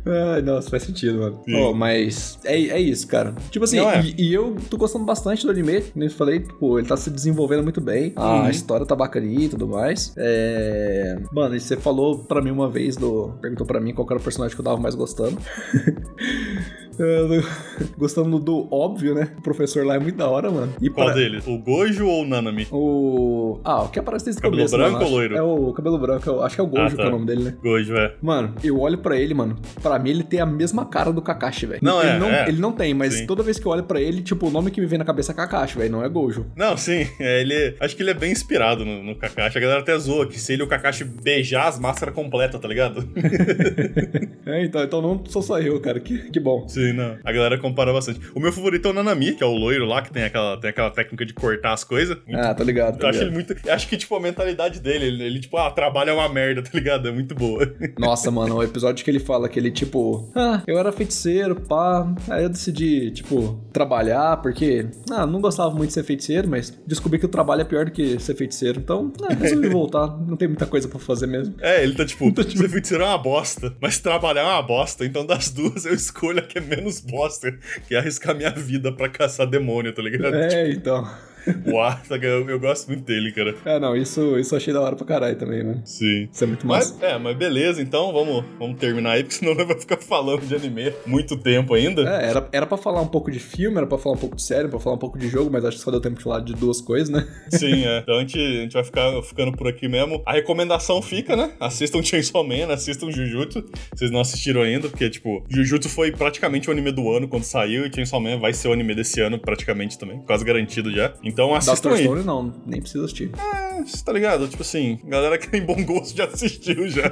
Ai, 0.05 0.41
nossa, 0.41 0.69
faz 0.69 0.83
sentido, 0.83 1.00
mano. 1.09 1.41
Sim. 1.45 1.55
Oh, 1.55 1.73
mas 1.73 2.37
é, 2.43 2.55
é 2.55 2.79
isso, 2.79 3.07
cara. 3.07 3.33
Tipo 3.49 3.65
assim, 3.65 3.79
é. 3.79 4.01
e, 4.01 4.29
e 4.29 4.33
eu 4.33 4.55
tô 4.69 4.77
gostando 4.77 5.05
bastante 5.05 5.45
do 5.45 5.51
anime, 5.51 5.81
como 5.81 6.03
eu 6.05 6.09
falei, 6.11 6.39
tipo, 6.39 6.77
ele 6.79 6.87
tá 6.87 6.97
se 6.97 7.09
desenvolvendo 7.09 7.63
muito 7.63 7.79
bem. 7.81 8.13
A 8.15 8.41
Uhum. 8.41 8.49
história 8.49 8.85
tá 8.85 8.95
bacaninha 8.95 9.45
e 9.45 9.49
tudo 9.49 9.67
mais. 9.67 10.13
É... 10.17 11.17
Mano, 11.31 11.55
e 11.55 11.59
você 11.59 11.75
falou 11.77 12.19
pra 12.19 12.41
mim 12.41 12.51
uma 12.51 12.69
vez, 12.69 12.95
do... 12.95 13.33
perguntou 13.41 13.65
pra 13.65 13.79
mim 13.79 13.93
qual 13.93 14.07
era 14.09 14.19
o 14.19 14.23
personagem 14.23 14.55
que 14.55 14.61
eu 14.61 14.65
tava 14.65 14.77
mais 14.79 14.95
gostando. 14.95 15.37
Tô 16.97 17.03
gostando 17.97 18.37
do 18.39 18.67
óbvio, 18.73 19.13
né? 19.15 19.29
O 19.37 19.41
professor 19.41 19.85
lá 19.85 19.95
é 19.95 19.99
muito 19.99 20.17
da 20.17 20.27
hora, 20.27 20.49
mano. 20.51 20.73
E 20.81 20.89
Qual 20.89 21.13
deles? 21.13 21.45
O 21.47 21.57
Gojo 21.57 22.05
ou 22.07 22.23
o 22.23 22.27
Nanami? 22.27 22.67
O. 22.71 23.59
Ah, 23.63 23.83
o 23.83 23.89
que 23.89 23.99
aparece 23.99 24.25
desde 24.25 24.39
o 24.39 24.43
Cabelo 24.43 24.57
começo. 24.69 24.77
branco 24.77 24.93
mano, 24.93 25.05
ou 25.05 25.11
loiro? 25.11 25.35
É 25.37 25.41
o 25.41 25.73
cabelo 25.73 25.97
branco, 25.97 26.41
acho 26.41 26.55
que 26.55 26.61
é 26.61 26.63
o 26.63 26.67
Gojo 26.67 26.83
Ah, 26.83 26.89
que 26.89 26.95
tá. 26.97 27.03
é 27.03 27.07
o 27.07 27.11
nome 27.11 27.25
dele, 27.25 27.43
né? 27.43 27.55
Gojo, 27.61 27.95
é. 27.95 28.15
Mano, 28.21 28.55
eu 28.63 28.79
olho 28.79 28.97
pra 28.97 29.17
ele, 29.17 29.33
mano. 29.33 29.57
Pra 29.81 29.97
mim, 29.99 30.09
ele 30.09 30.23
tem 30.23 30.39
a 30.39 30.45
mesma 30.45 30.85
cara 30.85 31.11
do 31.11 31.21
Kakashi, 31.21 31.65
velho. 31.65 31.79
Não, 31.83 32.01
ele 32.01 32.11
é, 32.11 32.19
não, 32.19 32.27
é. 32.29 32.47
Ele 32.47 32.59
não 32.61 32.71
tem, 32.71 32.93
mas 32.93 33.13
Sim. 33.13 33.25
toda 33.25 33.43
vez 33.43 33.57
que 33.59 33.65
eu 33.65 33.71
olho 33.71 33.83
pra 33.83 33.99
ele, 34.01 34.21
tipo, 34.21 34.47
o 34.47 34.51
nome 34.51 34.71
que 34.71 34.79
me 34.81 34.87
vem 34.87 34.99
na 34.99 35.05
cabeça 35.05 35.31
é 35.31 35.35
Kakashi, 35.35 35.77
velho. 35.77 35.91
Não 35.91 36.03
é 36.03 36.09
Gojo. 36.09 36.45
Não, 36.55 36.75
sim, 36.77 37.07
é, 37.19 37.41
ele. 37.41 37.75
Acho 37.79 37.95
que 37.95 38.03
ele 38.03 38.11
é 38.11 38.15
bem 38.15 38.31
inspirado 38.31 38.83
no, 38.85 39.03
no 39.03 39.15
Kakashi. 39.15 39.57
A 39.57 39.61
galera 39.61 39.79
até 39.81 39.97
zoa 39.97 40.27
que 40.27 40.39
se 40.39 40.53
ele 40.53 40.61
e 40.61 40.65
o 40.65 40.67
Kakashi 40.67 41.03
beijar 41.03 41.67
as 41.67 41.79
máscaras 41.79 42.13
completas, 42.13 42.59
tá 42.59 42.67
ligado? 42.67 43.07
É, 44.43 44.65
então, 44.65 44.83
então 44.83 45.01
não 45.01 45.23
sou 45.27 45.41
só 45.41 45.59
eu, 45.59 45.79
cara. 45.79 45.99
Que, 45.99 46.17
que 46.31 46.39
bom. 46.39 46.67
sim, 46.67 46.80
não. 46.93 47.17
A 47.23 47.31
galera 47.31 47.57
compara 47.57 47.93
bastante. 47.93 48.19
O 48.35 48.39
meu 48.39 48.51
favorito 48.51 48.87
é 48.87 48.91
o 48.91 48.93
Nanami, 48.93 49.33
que 49.33 49.43
é 49.43 49.45
o 49.45 49.51
loiro 49.51 49.85
lá, 49.85 50.01
que 50.01 50.11
tem 50.11 50.23
aquela, 50.23 50.59
tem 50.59 50.69
aquela 50.69 50.89
técnica 50.89 51.25
de 51.25 51.33
cortar 51.33 51.73
as 51.73 51.83
coisas. 51.83 52.17
Muito 52.25 52.39
Ah, 52.39 52.53
tá 52.53 52.63
ligado. 52.63 52.97
Tá 52.97 53.07
Eu 53.07 53.09
acho 53.09 53.21
ele 53.21 53.31
muito. 53.31 53.55
Acho 53.69 53.87
que, 53.87 53.97
tipo, 53.97 54.15
a 54.15 54.19
mentalidade 54.19 54.79
dele, 54.79 55.05
ele, 55.05 55.23
ele, 55.23 55.39
tipo, 55.39 55.57
ah, 55.57 55.71
trabalho 55.71 56.09
é 56.09 56.13
uma 56.13 56.29
merda, 56.29 56.61
tá 56.63 56.69
ligado? 56.73 57.07
É 57.07 57.11
muito 57.11 57.35
boa. 57.35 57.71
Nossa, 57.97 58.31
mano, 58.31 58.55
o 58.55 58.63
episódio 58.63 59.03
que 59.03 59.11
ele 59.11 59.19
fala 59.19 59.47
que 59.49 59.59
ele, 59.59 59.71
tipo, 59.71 60.29
ah, 60.35 60.61
eu 60.67 60.77
era 60.77 60.91
feiticeiro, 60.91 61.55
pá. 61.55 62.11
Aí 62.29 62.43
eu 62.43 62.49
decidi, 62.49 63.11
tipo, 63.11 63.61
trabalhar, 63.71 64.37
porque, 64.37 64.87
ah, 65.11 65.25
não 65.25 65.41
gostava 65.41 65.71
muito 65.71 65.87
de 65.87 65.93
ser 65.93 66.03
feiticeiro, 66.03 66.47
mas 66.47 66.71
descobri 66.85 67.19
que 67.19 67.25
o 67.25 67.29
trabalho 67.29 67.61
é 67.61 67.65
pior 67.65 67.85
do 67.85 67.91
que 67.91 68.19
ser 68.19 68.35
feiticeiro. 68.35 68.79
Então, 68.79 69.11
ah, 69.23 69.33
resolvi 69.39 69.69
voltar. 69.69 70.07
Não 70.07 70.35
tem 70.37 70.47
muita 70.47 70.65
coisa 70.65 70.87
pra 70.87 70.99
fazer 70.99 71.27
mesmo. 71.27 71.55
É, 71.59 71.83
ele 71.83 71.93
tá 71.95 72.05
tipo, 72.05 72.31
ser 72.41 72.69
feiticeiro 72.69 73.03
é 73.03 73.07
uma 73.07 73.17
bosta, 73.17 73.75
mas 73.81 73.99
trabalhar 73.99 74.41
é 74.41 74.45
uma 74.45 74.61
bosta. 74.61 75.05
Então, 75.05 75.25
das 75.25 75.49
duas, 75.49 75.85
eu 75.85 75.93
escolho 75.93 76.39
a 76.39 76.41
que 76.41 76.57
é 76.57 76.61
menos 76.75 76.99
bosta, 77.01 77.51
que 77.87 77.95
arriscar 77.95 78.35
minha 78.35 78.51
vida 78.51 78.91
pra 78.91 79.09
caçar 79.09 79.47
demônio, 79.47 79.93
tá 79.93 80.01
ligado? 80.01 80.35
É, 80.35 80.71
então. 80.71 81.07
Tá 81.45 82.15
ligado? 82.15 82.31
eu, 82.31 82.49
eu 82.49 82.59
gosto 82.59 82.87
muito 82.87 83.03
dele, 83.03 83.31
cara. 83.31 83.55
É, 83.65 83.79
não, 83.79 83.95
isso, 83.95 84.37
isso 84.37 84.53
eu 84.53 84.57
achei 84.57 84.73
da 84.73 84.81
hora 84.81 84.95
pra 84.95 85.05
caralho 85.05 85.35
também, 85.35 85.63
mano. 85.63 85.81
Sim. 85.85 86.29
Isso 86.31 86.43
é 86.43 86.47
muito 86.47 86.65
massa. 86.65 86.95
Mas, 86.99 87.11
é, 87.11 87.17
mas 87.17 87.37
beleza, 87.37 87.81
então 87.81 88.11
vamos, 88.13 88.43
vamos 88.57 88.79
terminar 88.79 89.11
aí, 89.11 89.23
porque 89.23 89.35
senão 89.35 89.55
vamos 89.55 89.81
ficar 89.81 89.97
falando 89.97 90.41
de 90.45 90.55
anime 90.55 90.93
muito 91.05 91.37
tempo 91.37 91.73
ainda. 91.73 92.01
É, 92.01 92.29
era, 92.29 92.49
era 92.51 92.65
pra 92.65 92.77
falar 92.77 93.01
um 93.01 93.07
pouco 93.07 93.31
de 93.31 93.39
filme, 93.39 93.77
era 93.77 93.87
pra 93.87 93.97
falar 93.97 94.15
um 94.15 94.19
pouco 94.19 94.35
de 94.35 94.43
série, 94.43 94.67
pra 94.67 94.79
falar 94.79 94.95
um 94.95 94.99
pouco 94.99 95.17
de 95.17 95.27
jogo, 95.27 95.49
mas 95.51 95.65
acho 95.65 95.77
que 95.77 95.83
só 95.83 95.91
deu 95.91 96.01
tempo 96.01 96.17
de 96.17 96.23
falar 96.23 96.39
de 96.41 96.53
duas 96.53 96.81
coisas, 96.81 97.09
né? 97.09 97.27
Sim, 97.49 97.85
é. 97.85 97.99
Então 97.99 98.17
a 98.17 98.19
gente, 98.19 98.39
a 98.39 98.61
gente 98.61 98.73
vai 98.73 98.83
ficar 98.83 99.21
ficando 99.23 99.51
por 99.51 99.67
aqui 99.67 99.87
mesmo. 99.87 100.21
A 100.25 100.33
recomendação 100.33 101.01
fica, 101.01 101.35
né? 101.35 101.51
Assistam 101.59 102.01
Chainsaw 102.03 102.43
Man, 102.43 102.71
assistam 102.71 103.11
Jujutsu. 103.11 103.63
Vocês 103.93 104.11
não 104.11 104.19
assistiram 104.19 104.61
ainda, 104.61 104.89
porque, 104.89 105.09
tipo, 105.09 105.43
Jujutsu 105.49 105.89
foi 105.89 106.11
praticamente 106.11 106.69
o 106.69 106.71
anime 106.71 106.91
do 106.91 107.11
ano 107.11 107.27
quando 107.27 107.43
saiu, 107.43 107.85
e 107.85 107.93
Chainsaw 107.93 108.19
Man 108.19 108.37
vai 108.39 108.53
ser 108.53 108.67
o 108.67 108.73
anime 108.73 108.95
desse 108.95 109.21
ano 109.21 109.39
praticamente 109.39 109.97
também, 109.97 110.19
quase 110.21 110.45
garantido 110.45 110.91
já. 110.91 111.13
Então 111.23 111.30
assistam 111.55 111.89
Dr. 111.89 111.95
aí. 111.95 112.03
Stone 112.03 112.23
não, 112.23 112.53
nem 112.65 112.81
precisa 112.81 113.05
assistir. 113.05 113.31
É, 113.37 113.83
tá 114.03 114.11
ligado? 114.11 114.47
Tipo 114.47 114.61
assim, 114.61 114.99
galera 115.05 115.37
que 115.37 115.49
tem 115.49 115.61
bom 115.63 115.83
gosto 115.83 116.15
já 116.15 116.25
assistiu 116.25 116.87
já. 116.87 117.11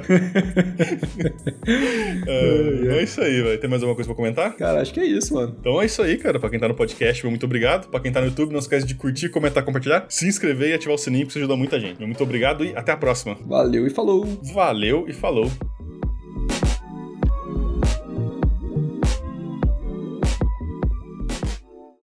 é, 2.26 2.98
é 2.98 3.02
isso 3.02 3.20
aí, 3.20 3.42
velho. 3.42 3.60
Tem 3.60 3.68
mais 3.68 3.82
alguma 3.82 3.94
coisa 3.94 4.08
pra 4.08 4.16
comentar? 4.16 4.56
Cara, 4.56 4.80
acho 4.80 4.92
que 4.92 5.00
é 5.00 5.04
isso, 5.04 5.34
mano. 5.34 5.56
Então 5.58 5.80
é 5.80 5.86
isso 5.86 6.02
aí, 6.02 6.16
cara. 6.16 6.38
Pra 6.38 6.50
quem 6.50 6.58
tá 6.58 6.68
no 6.68 6.74
podcast, 6.74 7.26
muito 7.26 7.44
obrigado. 7.46 7.88
Pra 7.88 8.00
quem 8.00 8.12
tá 8.12 8.20
no 8.20 8.26
YouTube, 8.26 8.52
não 8.52 8.60
esquece 8.60 8.86
de 8.86 8.94
curtir, 8.94 9.28
comentar, 9.28 9.64
compartilhar, 9.64 10.06
se 10.08 10.26
inscrever 10.26 10.70
e 10.70 10.74
ativar 10.74 10.94
o 10.94 10.98
sininho, 10.98 11.24
que 11.26 11.30
isso 11.30 11.38
ajuda 11.38 11.56
muita 11.56 11.78
gente. 11.80 12.00
Muito 12.00 12.22
obrigado 12.22 12.64
e 12.64 12.74
até 12.76 12.92
a 12.92 12.96
próxima. 12.96 13.36
Valeu 13.46 13.86
e 13.86 13.90
falou! 13.90 14.26
Valeu 14.52 15.06
e 15.08 15.12
falou. 15.12 15.50